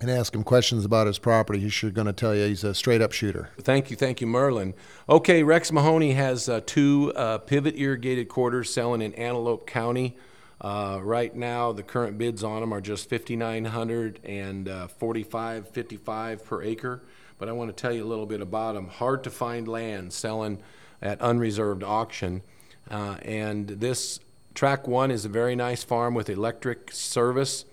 and 0.00 0.10
ask 0.10 0.34
him 0.34 0.42
questions 0.42 0.84
about 0.84 1.06
his 1.06 1.18
property, 1.18 1.58
he's 1.58 1.72
sure 1.72 1.90
going 1.90 2.06
to 2.06 2.12
tell 2.12 2.34
you 2.34 2.46
he's 2.46 2.64
a 2.64 2.74
straight 2.74 3.00
up 3.00 3.12
shooter. 3.12 3.50
Thank 3.60 3.90
you, 3.90 3.96
thank 3.96 4.20
you, 4.20 4.26
Merlin. 4.26 4.74
Okay, 5.08 5.42
Rex 5.42 5.72
Mahoney 5.72 6.12
has 6.12 6.48
uh, 6.48 6.60
two 6.66 7.12
uh, 7.16 7.38
pivot 7.38 7.78
irrigated 7.78 8.28
quarters 8.28 8.72
selling 8.72 9.00
in 9.02 9.14
Antelope 9.14 9.66
County. 9.66 10.16
Uh, 10.60 10.98
right 11.02 11.34
now, 11.34 11.72
the 11.72 11.82
current 11.82 12.18
bids 12.18 12.42
on 12.42 12.60
them 12.60 12.72
are 12.72 12.80
just 12.80 13.08
5,900 13.10 14.20
and 14.24 14.68
uh, 14.68 14.88
45, 14.88 15.68
55 15.68 16.44
per 16.44 16.62
acre. 16.62 17.02
But 17.38 17.48
I 17.48 17.52
want 17.52 17.74
to 17.74 17.80
tell 17.80 17.92
you 17.92 18.02
a 18.02 18.06
little 18.06 18.26
bit 18.26 18.40
about 18.40 18.74
them. 18.74 18.88
Hard 18.88 19.22
to 19.24 19.30
find 19.30 19.68
land 19.68 20.12
selling 20.12 20.58
at 21.02 21.20
unreserved 21.20 21.84
auction, 21.84 22.42
uh, 22.90 23.16
and 23.20 23.68
this 23.68 24.20
track 24.54 24.88
one 24.88 25.10
is 25.10 25.26
a 25.26 25.28
very 25.28 25.54
nice 25.54 25.84
farm 25.84 26.14
with 26.14 26.30
electric 26.30 26.90
service. 26.90 27.66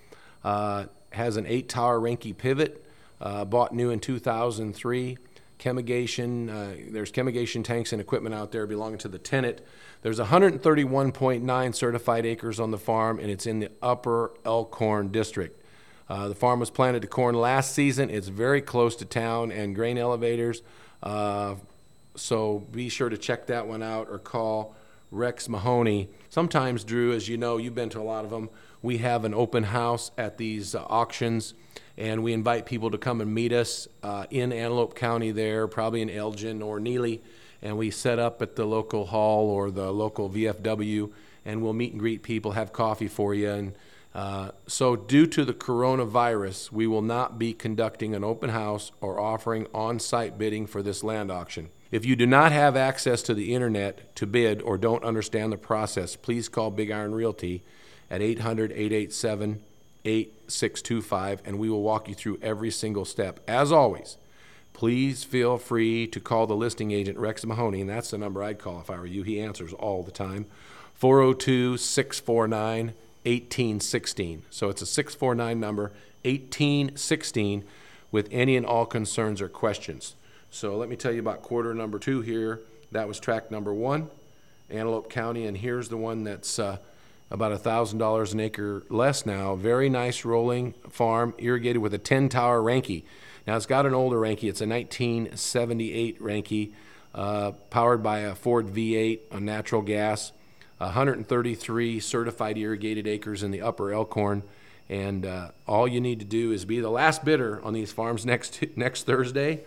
Has 1.13 1.38
an 1.38 1.45
eight 1.45 1.69
tower 1.69 1.99
Reinke 1.99 2.38
pivot, 2.38 2.86
uh, 3.21 3.45
bought 3.45 3.73
new 3.73 3.89
in 3.89 3.99
2003. 3.99 5.17
Chemigation, 5.60 6.49
uh, 6.49 6.91
there's 6.91 7.12
chemigation 7.12 7.63
tanks 7.63 7.93
and 7.93 8.02
equipment 8.02 8.36
out 8.36 8.52
there 8.52 8.67
belonging 8.67 8.97
to 8.99 9.08
the 9.08 9.19
tenant. 9.19 9.62
There's 10.02 10.19
131.9 10.19 11.76
certified 11.76 12.26
acres 12.26 12.60
on 12.60 12.71
the 12.71 12.78
farm, 12.78 13.19
and 13.19 13.32
it's 13.32 13.45
in 13.45 13.60
the 13.60 13.71
upper 13.82 14.32
Elkhorn 14.43 15.12
district. 15.12 15.63
Uh, 16.10 16.28
the 16.28 16.36
farm 16.36 16.60
was 16.60 16.69
planted 16.69 17.02
to 17.02 17.08
corn 17.08 17.36
last 17.36 17.73
season. 17.73 18.10
It's 18.10 18.28
very 18.28 18.62
close 18.62 18.95
to 18.97 19.06
town 19.06 19.52
and 19.52 19.73
grain 19.73 19.97
elevators. 19.97 20.62
Uh, 21.02 21.56
so 22.15 22.60
be 22.71 22.89
sure 22.89 23.10
to 23.10 23.17
check 23.17 23.47
that 23.47 23.67
one 23.67 23.82
out 23.82 24.08
or 24.10 24.19
call 24.19 24.76
Rex 25.12 25.47
Mahoney. 25.47 26.10
Sometimes, 26.34 26.84
Drew, 26.84 27.13
as 27.13 27.30
you 27.30 27.38
know, 27.38 27.58
you've 27.58 27.76
been 27.76 27.89
to 27.89 28.00
a 28.00 28.02
lot 28.02 28.26
of 28.26 28.32
them, 28.32 28.50
we 28.82 28.98
have 28.98 29.24
an 29.24 29.36
open 29.36 29.65
house 29.65 30.10
at 30.17 30.39
these 30.39 30.74
uh, 30.74 30.84
auctions, 30.89 31.54
and 31.96 32.24
we 32.24 32.34
invite 32.34 32.65
people 32.65 32.89
to 32.89 32.98
come 32.98 33.22
and 33.22 33.32
meet 33.32 33.54
us 33.54 33.88
uh, 34.02 34.26
in 34.32 34.52
Antelope 34.52 34.96
County 34.96 35.30
there, 35.30 35.67
probably 35.67 36.02
in 36.02 36.10
Elgin 36.10 36.63
or 36.63 36.80
Neligh, 36.80 37.19
and 37.62 37.78
we 37.78 37.91
set 37.91 38.17
up 38.17 38.41
at 38.41 38.56
the 38.56 38.65
local 38.65 39.06
hall 39.06 39.48
or 39.48 39.69
the 39.69 39.91
local 39.91 40.28
VFW, 40.28 41.12
and 41.46 41.62
we'll 41.62 41.72
meet 41.72 41.91
and 41.91 42.00
greet 42.00 42.24
people, 42.24 42.54
have 42.54 42.74
coffee 42.74 43.08
for 43.08 43.36
you. 43.36 43.52
And 43.52 43.76
uh, 44.15 44.50
so, 44.65 44.96
due 44.96 45.28
to 45.28 45.46
the 45.46 45.54
coronavirus, 45.54 46.72
we 46.72 46.88
will 46.88 47.04
not 47.04 47.38
be 47.38 47.54
conducting 47.54 48.15
an 48.15 48.24
open 48.24 48.50
house 48.50 48.91
or 49.02 49.19
offering 49.19 49.67
on 49.72 50.00
site 50.00 50.39
bidding 50.39 50.65
for 50.65 50.82
this 50.82 51.04
land 51.04 51.32
auction. 51.32 51.69
If 51.94 52.06
you 52.06 52.16
do 52.16 52.26
not 52.26 52.52
have 52.52 52.76
access 52.76 53.22
to 53.22 53.36
the 53.36 53.54
internet 53.54 54.16
to 54.16 54.26
bid 54.26 54.64
or 54.64 54.80
don't 54.80 55.04
understand 55.04 55.54
the 55.54 55.58
process, 55.58 56.16
please 56.16 56.50
call 56.50 56.72
Big 56.72 56.90
Iron 56.90 57.14
Realty 57.14 57.62
at 58.10 58.20
800 58.20 58.72
887 58.72 59.62
8625 60.04 61.44
and 61.46 61.60
we 61.60 61.70
will 61.70 61.84
walk 61.84 62.10
you 62.10 62.16
through 62.16 62.40
every 62.42 62.72
single 62.72 63.06
step. 63.06 63.42
As 63.48 63.72
always, 63.72 64.18
please 64.74 65.24
feel 65.24 65.60
free 65.60 66.08
to 66.08 66.20
call 66.20 66.48
the 66.48 66.56
listing 66.56 66.90
agent, 66.90 67.20
Rex 67.20 67.46
Mahoney, 67.46 67.82
and 67.82 67.90
that's 67.92 68.10
the 68.10 68.18
number 68.18 68.42
I'd 68.42 68.58
call 68.58 68.80
if 68.80 68.90
I 68.90 68.98
were 68.98 69.06
you. 69.06 69.22
He 69.22 69.40
answers 69.40 69.72
all 69.74 70.02
the 70.02 70.10
time 70.10 70.48
402 70.96 71.78
649 71.78 72.86
1816. 73.22 74.44
So 74.50 74.70
it's 74.70 74.82
a 74.82 74.88
649 74.88 75.60
number, 75.60 75.92
1816, 76.26 77.64
with 78.12 78.28
any 78.32 78.58
and 78.58 78.66
all 78.66 78.88
concerns 78.88 79.44
or 79.44 79.48
questions. 79.48 80.16
So 80.54 80.78
let 80.78 80.88
me 80.88 80.96
tell 80.96 81.12
you 81.12 81.20
about 81.20 81.42
quarter 81.42 81.74
number 81.74 81.98
two 81.98 82.22
here. 82.22 82.62
That 82.92 83.08
was 83.08 83.20
track 83.20 83.50
number 83.50 83.74
one, 83.74 84.08
Antelope 84.70 85.10
County, 85.10 85.48
and 85.48 85.58
here's 85.58 85.89
the 85.89 85.98
one 85.98 86.24
that's 86.24 86.60
uh, 86.60 86.78
about 87.32 87.60
$1,000 87.60 88.34
an 88.34 88.39
acre 88.39 88.84
less 88.88 89.26
now. 89.26 89.56
Very 89.56 89.89
nice 89.89 90.24
rolling 90.24 90.74
farm, 90.92 91.34
irrigated 91.39 91.82
with 91.82 91.92
a 91.96 91.98
10 91.98 92.30
tower 92.30 92.62
Reinke. 92.62 93.02
Now 93.48 93.56
it's 93.56 93.66
got 93.66 93.88
an 93.88 93.96
older 93.96 94.18
Reinke, 94.18 94.48
it's 94.48 94.62
a 94.62 94.68
1978 94.68 96.22
Reinke, 96.22 96.72
uh, 97.16 97.54
powered 97.72 98.04
by 98.04 98.20
a 98.20 98.36
Ford 98.36 98.68
V8 98.68 99.22
on 99.32 99.46
natural 99.46 99.82
gas. 99.82 100.34
133 100.78 102.00
certified 102.00 102.60
irrigated 102.60 103.08
acres 103.08 103.42
in 103.42 103.50
the 103.50 103.63
upper 103.63 103.92
Elkhorn. 103.92 104.44
And 104.88 105.26
uh, 105.26 105.50
all 105.68 105.88
you 105.88 106.00
need 106.00 106.20
to 106.20 106.26
do 106.26 106.52
is 106.52 106.63
be 106.63 106.80
the 106.80 106.92
last 106.92 107.26
bidder 107.26 107.60
on 107.63 107.74
these 107.74 107.92
farms 107.92 108.24
next 108.24 108.63
next 108.76 109.08
Thursday, 109.08 109.63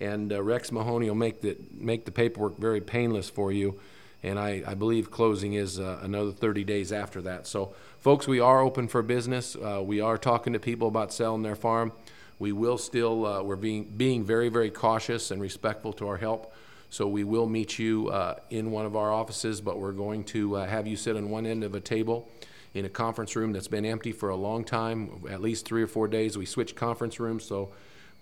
and 0.00 0.32
uh, 0.32 0.42
Rex 0.42 0.72
Mahoney 0.72 1.08
will 1.08 1.14
make 1.14 1.40
the 1.40 1.56
make 1.72 2.04
the 2.04 2.10
paperwork 2.10 2.58
very 2.58 2.80
painless 2.80 3.28
for 3.28 3.52
you. 3.52 3.78
And 4.22 4.38
I, 4.38 4.62
I 4.66 4.74
believe 4.74 5.10
closing 5.10 5.54
is 5.54 5.80
uh, 5.80 5.98
another 6.02 6.30
30 6.30 6.62
days 6.64 6.92
after 6.92 7.22
that. 7.22 7.46
So, 7.46 7.74
folks, 7.98 8.28
we 8.28 8.38
are 8.38 8.60
open 8.60 8.86
for 8.86 9.00
business. 9.00 9.56
Uh, 9.56 9.82
we 9.82 10.00
are 10.00 10.18
talking 10.18 10.52
to 10.52 10.58
people 10.58 10.88
about 10.88 11.10
selling 11.10 11.42
their 11.42 11.56
farm. 11.56 11.92
We 12.38 12.52
will 12.52 12.76
still 12.76 13.26
uh, 13.26 13.42
we're 13.42 13.56
being 13.56 13.84
being 13.84 14.24
very 14.24 14.48
very 14.48 14.70
cautious 14.70 15.30
and 15.30 15.40
respectful 15.40 15.92
to 15.94 16.08
our 16.08 16.16
help. 16.16 16.52
So 16.92 17.06
we 17.06 17.22
will 17.22 17.46
meet 17.46 17.78
you 17.78 18.08
uh, 18.08 18.36
in 18.50 18.72
one 18.72 18.84
of 18.84 18.96
our 18.96 19.12
offices, 19.12 19.60
but 19.60 19.78
we're 19.78 19.92
going 19.92 20.24
to 20.24 20.56
uh, 20.56 20.66
have 20.66 20.88
you 20.88 20.96
sit 20.96 21.16
on 21.16 21.30
one 21.30 21.46
end 21.46 21.62
of 21.62 21.76
a 21.76 21.80
table 21.80 22.28
in 22.74 22.84
a 22.84 22.88
conference 22.88 23.36
room 23.36 23.52
that's 23.52 23.68
been 23.68 23.84
empty 23.84 24.10
for 24.10 24.28
a 24.28 24.36
long 24.36 24.64
time, 24.64 25.22
at 25.30 25.40
least 25.40 25.66
three 25.66 25.82
or 25.82 25.86
four 25.86 26.08
days. 26.08 26.36
We 26.36 26.46
switch 26.46 26.74
conference 26.74 27.20
rooms 27.20 27.44
so 27.44 27.70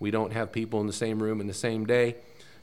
we 0.01 0.11
don't 0.11 0.33
have 0.33 0.53
people 0.53 0.81
in 0.81 0.87
the 0.87 0.93
same 0.93 1.23
room 1.23 1.41
in 1.41 1.47
the 1.47 1.55
same 1.55 1.87
day. 1.87 2.17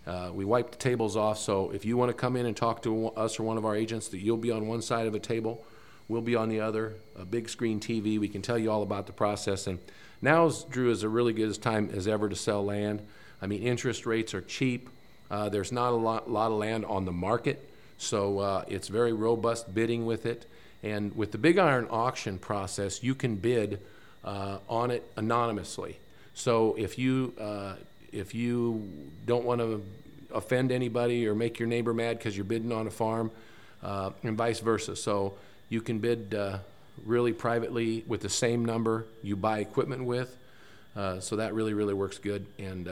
Uh, 0.08 0.30
we 0.34 0.46
wipe 0.46 0.72
the 0.72 0.78
tables 0.78 1.18
off, 1.18 1.40
so 1.40 1.72
if 1.72 1.84
you 1.84 1.98
want 1.98 2.10
to 2.10 2.14
come 2.14 2.36
in 2.36 2.46
and 2.46 2.56
talk 2.56 2.84
to 2.84 3.08
us 3.10 3.40
or 3.40 3.44
one 3.44 3.58
of 3.58 3.66
our 3.66 3.76
agents, 3.76 4.08
that 4.10 4.20
you'll 4.20 4.38
be 4.38 4.52
on 4.52 4.68
one 4.68 4.82
side 4.82 5.08
of 5.08 5.16
a 5.16 5.20
table, 5.20 5.66
we'll 6.08 6.22
be 6.22 6.36
on 6.36 6.48
the 6.48 6.60
other. 6.60 6.94
A 7.16 7.26
big 7.26 7.50
screen 7.50 7.80
TV, 7.80 8.20
we 8.20 8.28
can 8.28 8.44
tell 8.44 8.58
you 8.58 8.72
all 8.72 8.84
about 8.84 9.08
the 9.08 9.14
process. 9.14 9.66
And 9.66 9.80
now, 10.22 10.52
Drew, 10.70 10.92
is 10.92 11.02
a 11.02 11.10
really 11.10 11.34
good 11.34 11.60
time 11.62 11.90
as 11.92 12.08
ever 12.08 12.30
to 12.30 12.36
sell 12.36 12.64
land. 12.64 13.02
I 13.42 13.48
mean, 13.48 13.64
interest 13.64 14.06
rates 14.06 14.34
are 14.36 14.42
cheap. 14.42 14.90
Uh, 15.32 15.50
there's 15.50 15.72
not 15.72 15.92
a 15.92 15.96
lot, 15.96 16.30
lot, 16.30 16.52
of 16.52 16.60
land 16.60 16.86
on 16.86 17.06
the 17.06 17.12
market, 17.12 17.68
so 17.98 18.40
uh, 18.40 18.64
it's 18.68 18.88
very 18.88 19.12
robust 19.12 19.74
bidding 19.74 20.06
with 20.06 20.28
it. 20.28 20.46
And 20.84 21.16
with 21.16 21.32
the 21.32 21.40
big 21.40 21.58
iron 21.58 21.88
auction 21.90 22.38
process, 22.38 23.02
you 23.02 23.16
can 23.16 23.38
bid 23.38 23.82
uh, 24.24 24.60
on 24.70 24.92
it 24.92 25.04
anonymously. 25.18 25.98
So 26.36 26.76
if 26.78 27.00
you 27.00 27.34
uh, 27.40 27.74
if 28.12 28.36
you 28.36 28.88
don't 29.26 29.46
want 29.46 29.62
to 29.62 29.84
offend 30.34 30.72
anybody 30.72 31.28
or 31.28 31.34
make 31.34 31.58
your 31.58 31.68
neighbor 31.68 31.94
mad 31.94 32.18
because 32.18 32.36
you're 32.36 32.46
bidding 32.46 32.72
on 32.72 32.88
a 32.88 32.92
farm, 32.92 33.32
uh, 33.82 34.12
and 34.24 34.38
vice 34.38 34.60
versa. 34.60 34.96
So 34.96 35.38
you 35.70 35.82
can 35.82 36.00
bid 36.00 36.36
uh, 36.36 36.60
really 37.04 37.34
privately 37.34 38.04
with 38.08 38.22
the 38.22 38.30
same 38.30 38.64
number 38.64 39.06
you 39.24 39.36
buy 39.36 39.60
equipment 39.60 40.06
with. 40.06 40.38
so 41.20 41.36
that 41.38 41.54
really 41.54 41.74
really 41.74 41.94
works 41.94 42.20
good 42.20 42.46
and 42.60 42.88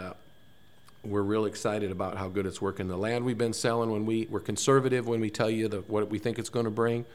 we're 1.03 1.21
real 1.21 1.45
excited 1.45 1.91
about 1.91 2.17
how 2.17 2.29
good 2.29 2.45
it's 2.45 2.61
working. 2.61 2.87
The 2.87 2.97
land 2.97 3.25
we've 3.25 3.37
been 3.37 3.53
selling, 3.53 3.91
when 3.91 4.05
we 4.05 4.25
we're 4.29 4.39
conservative 4.39 5.05
when 5.07 5.19
we 5.19 5.29
tell 5.29 5.49
you 5.49 5.67
the, 5.67 5.79
what 5.81 6.09
we 6.09 6.17
think 6.17 6.39
it's 6.39 6.49
going 6.49 6.65
to 6.65 6.71
bring. 6.71 7.05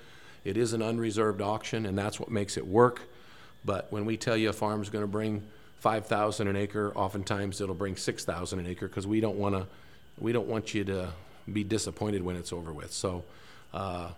It 0.45 0.57
is 0.57 0.73
an 0.73 0.83
unreserved 0.83 1.41
auction, 1.41 1.87
and 1.87 1.99
that's 1.99 2.21
what 2.21 2.31
makes 2.31 2.57
it 2.57 2.67
work. 2.67 3.03
But 3.65 3.91
when 3.91 4.05
we 4.05 4.17
tell 4.17 4.37
you 4.37 4.51
a 4.51 4.53
farm's 4.53 4.89
going 4.89 5.03
to 5.03 5.09
bring 5.09 5.43
five 5.81 6.07
thousand 6.07 6.49
an 6.49 6.57
acre, 6.57 6.93
oftentimes 6.95 7.61
it'll 7.61 7.75
bring 7.75 7.97
six 7.97 8.25
thousand 8.25 8.61
an 8.61 8.67
acre 8.67 8.89
because 8.89 9.07
we 9.07 9.21
don't 9.21 9.37
want 9.37 9.55
to 9.55 9.67
we 10.19 10.33
don't 10.33 10.49
want 10.49 10.75
you 10.75 10.85
to 10.85 11.11
be 11.53 11.65
disappointed 11.65 12.23
when 12.23 12.37
it's 12.37 12.53
over 12.53 12.73
with. 12.73 12.93
So, 12.93 13.25
uh, 13.73 14.11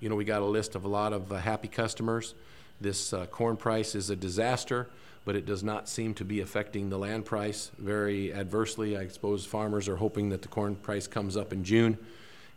you 0.00 0.08
know, 0.08 0.14
we 0.14 0.24
got 0.24 0.42
a 0.42 0.46
list 0.46 0.74
of 0.74 0.84
a 0.84 0.88
lot 0.88 1.12
of 1.12 1.32
uh, 1.32 1.36
happy 1.36 1.68
customers. 1.68 2.34
This 2.80 3.12
uh, 3.12 3.26
corn 3.26 3.56
price 3.56 3.94
is 3.94 4.10
a 4.10 4.16
disaster 4.16 4.88
but 5.28 5.36
it 5.36 5.44
does 5.44 5.62
not 5.62 5.90
seem 5.90 6.14
to 6.14 6.24
be 6.24 6.40
affecting 6.40 6.88
the 6.88 6.96
land 6.96 7.22
price 7.26 7.70
very 7.76 8.32
adversely. 8.32 8.96
I 8.96 9.08
suppose 9.08 9.44
farmers 9.44 9.86
are 9.86 9.96
hoping 9.96 10.30
that 10.30 10.40
the 10.40 10.48
corn 10.48 10.74
price 10.74 11.06
comes 11.06 11.36
up 11.36 11.52
in 11.52 11.64
June. 11.64 11.98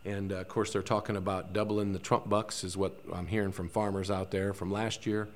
And 0.06 0.32
uh, 0.32 0.36
of 0.36 0.48
course, 0.48 0.72
they're 0.72 0.80
talking 0.80 1.16
about 1.16 1.52
doubling 1.52 1.92
the 1.92 1.98
Trump 1.98 2.30
bucks, 2.30 2.64
is 2.64 2.74
what 2.74 2.98
I'm 3.12 3.26
hearing 3.26 3.52
from 3.52 3.68
farmers 3.68 4.10
out 4.10 4.30
there 4.30 4.54
from 4.54 4.72
last 4.72 5.04
year. 5.04 5.28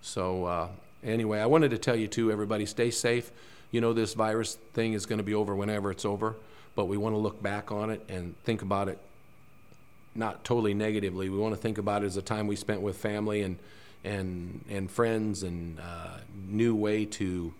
So, 0.00 0.46
uh, 0.46 0.68
anyway, 1.02 1.40
I 1.40 1.46
wanted 1.46 1.70
to 1.70 1.78
tell 1.78 1.96
you 1.96 2.08
too, 2.08 2.30
everybody, 2.30 2.66
stay 2.66 2.90
safe. 2.90 3.30
You 3.70 3.80
know, 3.80 3.92
this 3.92 4.14
virus 4.14 4.54
thing 4.72 4.94
is 4.94 5.06
going 5.06 5.18
to 5.18 5.24
be 5.24 5.34
over 5.34 5.54
whenever 5.54 5.90
it's 5.90 6.04
over, 6.04 6.36
but 6.74 6.86
we 6.86 6.96
want 6.96 7.14
to 7.14 7.18
look 7.18 7.42
back 7.42 7.70
on 7.70 7.90
it 7.90 8.04
and 8.08 8.34
think 8.44 8.62
about 8.62 8.88
it 8.88 8.98
not 10.14 10.42
totally 10.42 10.74
negatively. 10.74 11.28
We 11.28 11.38
want 11.38 11.54
to 11.54 11.60
think 11.60 11.78
about 11.78 12.02
it 12.02 12.06
as 12.06 12.16
a 12.16 12.22
time 12.22 12.46
we 12.46 12.56
spent 12.56 12.80
with 12.80 12.96
family 12.96 13.42
and 13.42 13.58
and 14.04 14.64
and 14.68 14.90
friends 14.90 15.42
and 15.42 15.80
uh, 15.80 16.18
new 16.48 16.74
way 16.74 17.04
to 17.04 17.52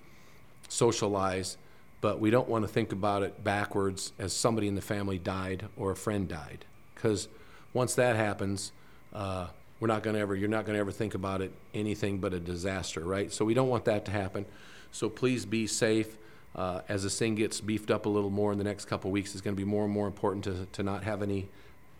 socialize 0.68 1.56
but 2.00 2.20
we 2.20 2.30
don't 2.30 2.48
want 2.48 2.64
to 2.64 2.68
think 2.68 2.92
about 2.92 3.22
it 3.22 3.42
backwards 3.42 4.12
as 4.18 4.32
somebody 4.32 4.68
in 4.68 4.74
the 4.74 4.80
family 4.80 5.18
died 5.18 5.66
or 5.76 5.90
a 5.90 5.96
friend 5.96 6.28
died 6.28 6.64
because 6.94 7.28
once 7.72 7.94
that 7.94 8.16
happens 8.16 8.72
uh, 9.12 9.46
we're 9.80 9.88
not 9.88 10.02
going 10.02 10.14
to 10.14 10.20
ever 10.20 10.34
you're 10.34 10.48
not 10.48 10.64
going 10.64 10.74
to 10.74 10.80
ever 10.80 10.92
think 10.92 11.14
about 11.14 11.40
it 11.40 11.52
anything 11.74 12.18
but 12.18 12.34
a 12.34 12.40
disaster 12.40 13.00
right 13.00 13.32
so 13.32 13.44
we 13.44 13.54
don't 13.54 13.68
want 13.68 13.84
that 13.84 14.04
to 14.04 14.10
happen 14.10 14.44
so 14.90 15.08
please 15.08 15.44
be 15.44 15.66
safe 15.66 16.16
uh, 16.56 16.80
as 16.88 17.02
this 17.02 17.18
thing 17.18 17.34
gets 17.34 17.60
beefed 17.60 17.90
up 17.90 18.06
a 18.06 18.08
little 18.08 18.30
more 18.30 18.52
in 18.52 18.58
the 18.58 18.64
next 18.64 18.86
couple 18.86 19.10
weeks 19.10 19.32
it's 19.32 19.40
going 19.40 19.54
to 19.54 19.60
be 19.60 19.68
more 19.68 19.84
and 19.84 19.92
more 19.92 20.06
important 20.06 20.44
to, 20.44 20.66
to 20.72 20.82
not 20.82 21.04
have 21.04 21.22
any 21.22 21.48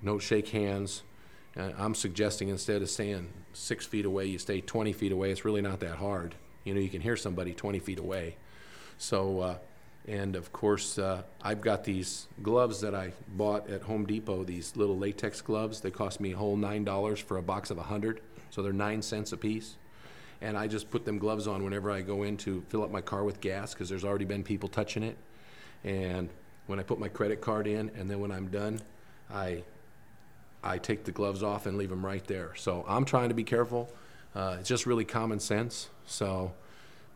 no 0.02 0.18
shake 0.18 0.48
hands 0.48 1.02
uh, 1.58 1.72
I'm 1.76 1.94
suggesting 1.94 2.48
instead 2.48 2.82
of 2.82 2.90
staying 2.90 3.28
six 3.52 3.84
feet 3.84 4.04
away, 4.04 4.26
you 4.26 4.38
stay 4.38 4.60
20 4.60 4.92
feet 4.92 5.12
away. 5.12 5.30
It's 5.30 5.44
really 5.44 5.62
not 5.62 5.80
that 5.80 5.96
hard. 5.96 6.36
You 6.64 6.74
know, 6.74 6.80
you 6.80 6.88
can 6.88 7.00
hear 7.00 7.16
somebody 7.16 7.52
20 7.52 7.78
feet 7.80 7.98
away. 7.98 8.36
So, 8.98 9.40
uh, 9.40 9.58
and 10.08 10.36
of 10.36 10.52
course, 10.52 10.98
uh, 10.98 11.22
I've 11.42 11.60
got 11.60 11.84
these 11.84 12.28
gloves 12.42 12.80
that 12.80 12.94
I 12.94 13.12
bought 13.28 13.68
at 13.68 13.82
Home 13.82 14.06
Depot, 14.06 14.42
these 14.42 14.74
little 14.74 14.96
latex 14.96 15.42
gloves. 15.42 15.82
They 15.82 15.90
cost 15.90 16.18
me 16.18 16.32
a 16.32 16.36
whole 16.36 16.56
$9 16.56 17.18
for 17.22 17.36
a 17.36 17.42
box 17.42 17.70
of 17.70 17.76
100. 17.76 18.22
So 18.50 18.62
they're 18.62 18.72
nine 18.72 19.02
cents 19.02 19.32
a 19.32 19.36
piece. 19.36 19.76
And 20.40 20.56
I 20.56 20.66
just 20.66 20.90
put 20.90 21.04
them 21.04 21.18
gloves 21.18 21.46
on 21.46 21.62
whenever 21.62 21.90
I 21.90 22.00
go 22.00 22.22
in 22.22 22.38
to 22.38 22.64
fill 22.70 22.82
up 22.82 22.90
my 22.90 23.02
car 23.02 23.22
with 23.22 23.40
gas 23.42 23.74
because 23.74 23.90
there's 23.90 24.04
already 24.04 24.24
been 24.24 24.42
people 24.42 24.68
touching 24.68 25.02
it. 25.02 25.18
And 25.84 26.30
when 26.66 26.78
I 26.78 26.82
put 26.82 26.98
my 26.98 27.08
credit 27.08 27.42
card 27.42 27.66
in, 27.66 27.90
and 27.96 28.10
then 28.10 28.20
when 28.20 28.32
I'm 28.32 28.48
done, 28.48 28.80
I 29.30 29.62
I 30.62 30.78
take 30.78 31.04
the 31.04 31.12
gloves 31.12 31.42
off 31.42 31.66
and 31.66 31.76
leave 31.76 31.90
them 31.90 32.04
right 32.04 32.24
there. 32.26 32.54
So 32.56 32.84
I'm 32.88 33.04
trying 33.04 33.28
to 33.28 33.34
be 33.34 33.44
careful. 33.44 33.92
Uh, 34.34 34.56
it's 34.58 34.68
just 34.68 34.86
really 34.86 35.04
common 35.04 35.38
sense. 35.38 35.88
So, 36.06 36.52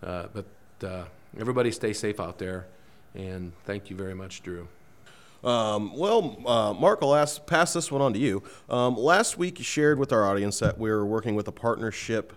uh, 0.03 0.27
but 0.33 0.47
uh, 0.87 1.05
everybody 1.39 1.73
stay 1.73 1.93
safe 1.93 2.21
out 2.21 2.39
there. 2.39 2.67
And 3.15 3.53
thank 3.65 3.91
you 3.91 3.97
very 3.97 4.15
much, 4.15 4.43
Drew. 4.43 4.69
Um, 5.45 5.97
well, 5.97 6.37
uh, 6.47 6.73
Mark, 6.73 7.01
I'll 7.03 7.17
ask, 7.17 7.45
pass 7.47 7.73
this 7.73 7.91
one 7.91 8.01
on 8.01 8.13
to 8.13 8.19
you. 8.19 8.43
Um, 8.71 8.97
last 8.97 9.39
week, 9.39 9.59
you 9.59 9.65
shared 9.65 9.99
with 9.99 10.13
our 10.13 10.25
audience 10.25 10.59
that 10.61 10.79
we 10.79 10.89
are 10.91 11.05
working 11.05 11.35
with 11.35 11.49
a 11.49 11.53
partnership 11.53 12.33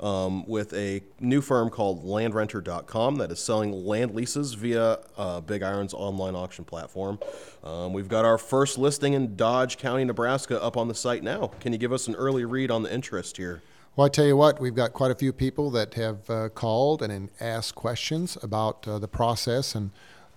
um, 0.00 0.46
with 0.46 0.72
a 0.72 1.02
new 1.20 1.40
firm 1.40 1.68
called 1.68 2.04
landrenter.com 2.04 3.16
that 3.16 3.30
is 3.30 3.38
selling 3.38 3.84
land 3.84 4.14
leases 4.14 4.54
via 4.54 4.98
uh, 5.16 5.40
Big 5.40 5.62
Iron's 5.62 5.94
online 5.94 6.34
auction 6.34 6.64
platform. 6.64 7.18
Um, 7.62 7.92
we've 7.92 8.08
got 8.08 8.24
our 8.24 8.38
first 8.38 8.78
listing 8.78 9.12
in 9.12 9.36
Dodge 9.36 9.78
County, 9.78 10.04
Nebraska 10.04 10.62
up 10.62 10.76
on 10.76 10.88
the 10.88 10.94
site 10.94 11.22
now. 11.22 11.48
Can 11.60 11.72
you 11.72 11.78
give 11.78 11.92
us 11.92 12.08
an 12.08 12.14
early 12.14 12.44
read 12.44 12.70
on 12.70 12.82
the 12.82 12.92
interest 12.92 13.36
here? 13.36 13.62
Well, 13.96 14.06
I 14.06 14.08
tell 14.08 14.24
you 14.24 14.36
what, 14.36 14.60
we've 14.60 14.74
got 14.74 14.92
quite 14.92 15.10
a 15.10 15.14
few 15.14 15.32
people 15.32 15.70
that 15.72 15.94
have 15.94 16.30
uh, 16.30 16.48
called 16.48 17.02
and 17.02 17.28
asked 17.40 17.74
questions 17.74 18.38
about 18.42 18.86
uh, 18.88 18.98
the 18.98 19.08
process, 19.08 19.74
and 19.74 19.90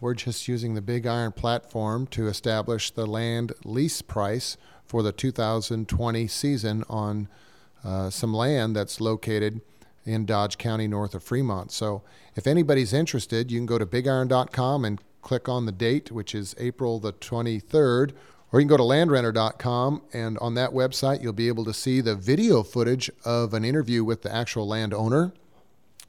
we're 0.03 0.13
just 0.13 0.49
using 0.49 0.73
the 0.73 0.81
Big 0.81 1.07
Iron 1.07 1.31
platform 1.31 2.07
to 2.07 2.27
establish 2.27 2.91
the 2.91 3.07
land 3.07 3.53
lease 3.63 4.01
price 4.01 4.57
for 4.85 5.01
the 5.01 5.13
2020 5.13 6.27
season 6.27 6.83
on 6.89 7.29
uh, 7.85 8.09
some 8.09 8.33
land 8.33 8.75
that's 8.75 8.99
located 8.99 9.61
in 10.03 10.25
Dodge 10.25 10.57
County 10.57 10.89
north 10.89 11.15
of 11.15 11.23
Fremont. 11.23 11.71
So 11.71 12.03
if 12.35 12.45
anybody's 12.45 12.91
interested, 12.91 13.49
you 13.49 13.57
can 13.57 13.65
go 13.65 13.77
to 13.77 13.85
bigiron.com 13.85 14.83
and 14.83 15.01
click 15.21 15.47
on 15.47 15.65
the 15.65 15.71
date, 15.71 16.11
which 16.11 16.35
is 16.35 16.53
April 16.59 16.99
the 16.99 17.13
23rd. 17.13 18.11
Or 18.51 18.59
you 18.59 18.67
can 18.67 18.67
go 18.67 18.77
to 18.77 18.83
landrenter.com, 18.83 20.01
and 20.11 20.37
on 20.39 20.53
that 20.55 20.71
website, 20.71 21.23
you'll 21.23 21.31
be 21.31 21.47
able 21.47 21.63
to 21.63 21.73
see 21.73 22.01
the 22.01 22.15
video 22.15 22.61
footage 22.61 23.09
of 23.23 23.53
an 23.53 23.63
interview 23.63 24.03
with 24.03 24.21
the 24.21 24.35
actual 24.35 24.67
landowner. 24.67 25.33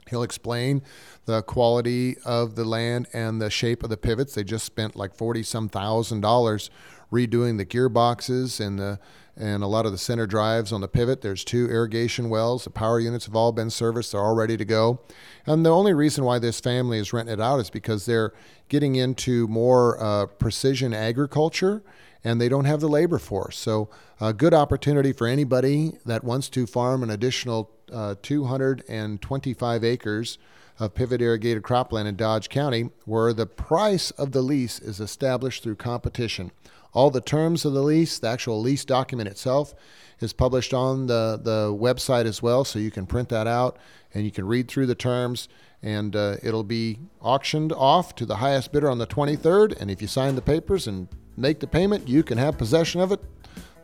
He'll 0.09 0.23
explain 0.23 0.81
the 1.25 1.41
quality 1.41 2.17
of 2.25 2.55
the 2.55 2.65
land 2.65 3.07
and 3.13 3.41
the 3.41 3.49
shape 3.49 3.83
of 3.83 3.89
the 3.89 3.97
pivots. 3.97 4.35
They 4.35 4.43
just 4.43 4.65
spent 4.65 4.95
like 4.95 5.15
forty 5.15 5.43
some 5.43 5.69
thousand 5.69 6.21
dollars 6.21 6.69
redoing 7.11 7.57
the 7.57 7.65
gearboxes 7.65 8.65
and 8.65 8.79
the 8.79 8.99
and 9.37 9.63
a 9.63 9.67
lot 9.67 9.85
of 9.85 9.91
the 9.91 9.97
center 9.97 10.25
drives 10.25 10.71
on 10.71 10.79
the 10.79 10.87
pivot. 10.87 11.21
There's 11.21 11.43
two 11.43 11.69
irrigation 11.69 12.29
wells. 12.29 12.63
The 12.63 12.69
power 12.69 13.01
units 13.01 13.25
have 13.25 13.35
all 13.35 13.51
been 13.51 13.69
serviced. 13.69 14.13
They're 14.13 14.21
all 14.21 14.33
ready 14.33 14.55
to 14.55 14.63
go. 14.63 15.01
And 15.45 15.65
the 15.65 15.71
only 15.71 15.93
reason 15.93 16.23
why 16.23 16.39
this 16.39 16.61
family 16.61 16.99
is 16.99 17.11
renting 17.11 17.33
it 17.33 17.41
out 17.41 17.59
is 17.59 17.69
because 17.69 18.05
they're 18.05 18.33
getting 18.69 18.95
into 18.95 19.45
more 19.49 20.01
uh, 20.01 20.27
precision 20.27 20.93
agriculture 20.93 21.83
and 22.25 22.41
they 22.41 22.49
don't 22.49 22.65
have 22.65 22.81
the 22.81 22.89
labor 22.89 23.19
force. 23.19 23.55
So, 23.57 23.87
a 24.19 24.33
good 24.33 24.53
opportunity 24.53 25.13
for 25.13 25.27
anybody 25.27 25.93
that 26.05 26.23
wants 26.23 26.49
to 26.49 26.65
farm 26.65 27.03
an 27.03 27.11
additional 27.11 27.71
uh, 27.93 28.15
225 28.21 29.83
acres 29.83 30.37
of 30.79 30.95
pivot 30.95 31.21
irrigated 31.21 31.63
cropland 31.63 32.07
in 32.07 32.15
Dodge 32.15 32.49
County, 32.49 32.89
where 33.05 33.31
the 33.31 33.45
price 33.45 34.09
of 34.11 34.31
the 34.31 34.41
lease 34.41 34.79
is 34.79 34.99
established 34.99 35.63
through 35.63 35.75
competition. 35.75 36.51
All 36.93 37.11
the 37.11 37.21
terms 37.21 37.63
of 37.63 37.73
the 37.73 37.83
lease, 37.83 38.17
the 38.17 38.27
actual 38.27 38.59
lease 38.59 38.85
document 38.85 39.29
itself, 39.29 39.75
is 40.19 40.33
published 40.33 40.73
on 40.73 41.07
the, 41.07 41.39
the 41.41 41.77
website 41.77 42.25
as 42.25 42.41
well, 42.41 42.65
so 42.65 42.79
you 42.79 42.89
can 42.89 43.05
print 43.05 43.29
that 43.29 43.47
out 43.47 43.77
and 44.13 44.25
you 44.25 44.31
can 44.31 44.47
read 44.47 44.67
through 44.67 44.87
the 44.87 44.95
terms. 44.95 45.47
And 45.83 46.15
uh, 46.15 46.37
it'll 46.41 46.63
be 46.63 46.99
auctioned 47.21 47.71
off 47.71 48.15
to 48.15 48.25
the 48.25 48.37
highest 48.37 48.71
bidder 48.71 48.89
on 48.89 48.97
the 48.97 49.05
23rd. 49.05 49.79
And 49.79 49.91
if 49.91 50.01
you 50.01 50.07
sign 50.07 50.35
the 50.35 50.41
papers 50.41 50.87
and 50.87 51.07
make 51.37 51.59
the 51.59 51.67
payment, 51.67 52.07
you 52.07 52.23
can 52.23 52.37
have 52.37 52.57
possession 52.57 53.01
of 53.01 53.11
it 53.11 53.21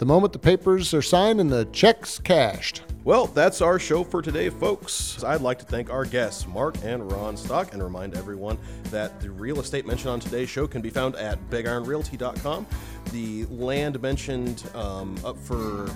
the 0.02 0.06
moment 0.08 0.34
the 0.34 0.40
papers 0.40 0.96
are 0.96 1.02
signed 1.04 1.40
and 1.40 1.52
the 1.52 1.66
checks 1.66 2.18
cashed. 2.18 2.82
Well, 3.04 3.28
that's 3.28 3.62
our 3.62 3.78
show 3.78 4.04
for 4.04 4.24
today, 4.24 4.50
folks. 4.50 5.24
I'd 5.24 5.42
like 5.42 5.60
to 5.60 5.66
thank 5.66 5.92
our 5.92 6.06
guests, 6.06 6.48
Mark 6.48 6.76
and 6.84 7.12
Ron 7.12 7.38
Stock, 7.38 7.74
and 7.74 7.84
remind 7.84 8.18
everyone 8.18 8.58
that 8.86 9.22
the 9.22 9.30
real 9.30 9.60
estate 9.60 9.86
mentioned 9.86 10.10
on 10.10 10.20
today's 10.20 10.50
show 10.50 10.66
can 10.66 10.82
be 10.82 10.90
found 10.90 11.16
at 11.18 11.38
bigironrealty.com. 11.52 12.66
The 13.12 13.46
land 13.46 14.02
mentioned 14.02 14.68
um, 14.74 15.16
up 15.24 15.38
for 15.38 15.88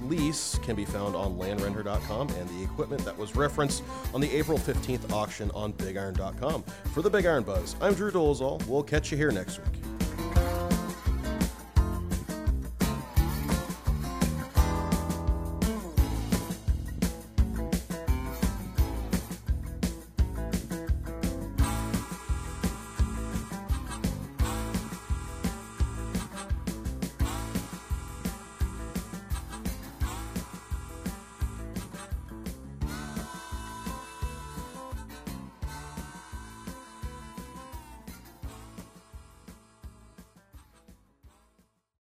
lease 0.00 0.58
can 0.64 0.74
be 0.74 0.84
found 0.84 1.14
on 1.14 1.36
landrenter.com 1.36 2.30
and 2.30 2.48
the 2.48 2.64
equipment 2.64 3.04
that 3.04 3.16
was 3.16 3.36
referenced 3.36 3.84
on 4.12 4.20
the 4.20 4.36
April 4.36 4.58
15th 4.58 5.12
auction 5.12 5.52
on 5.54 5.72
bigiron.com. 5.74 6.64
For 6.92 7.02
the 7.02 7.10
Big 7.10 7.26
Iron 7.26 7.44
Buzz, 7.44 7.76
I'm 7.80 7.94
Drew 7.94 8.10
Dolezal. 8.10 8.66
We'll 8.66 8.82
catch 8.82 9.12
you 9.12 9.16
here 9.16 9.30
next 9.30 9.60
week. 9.60 9.91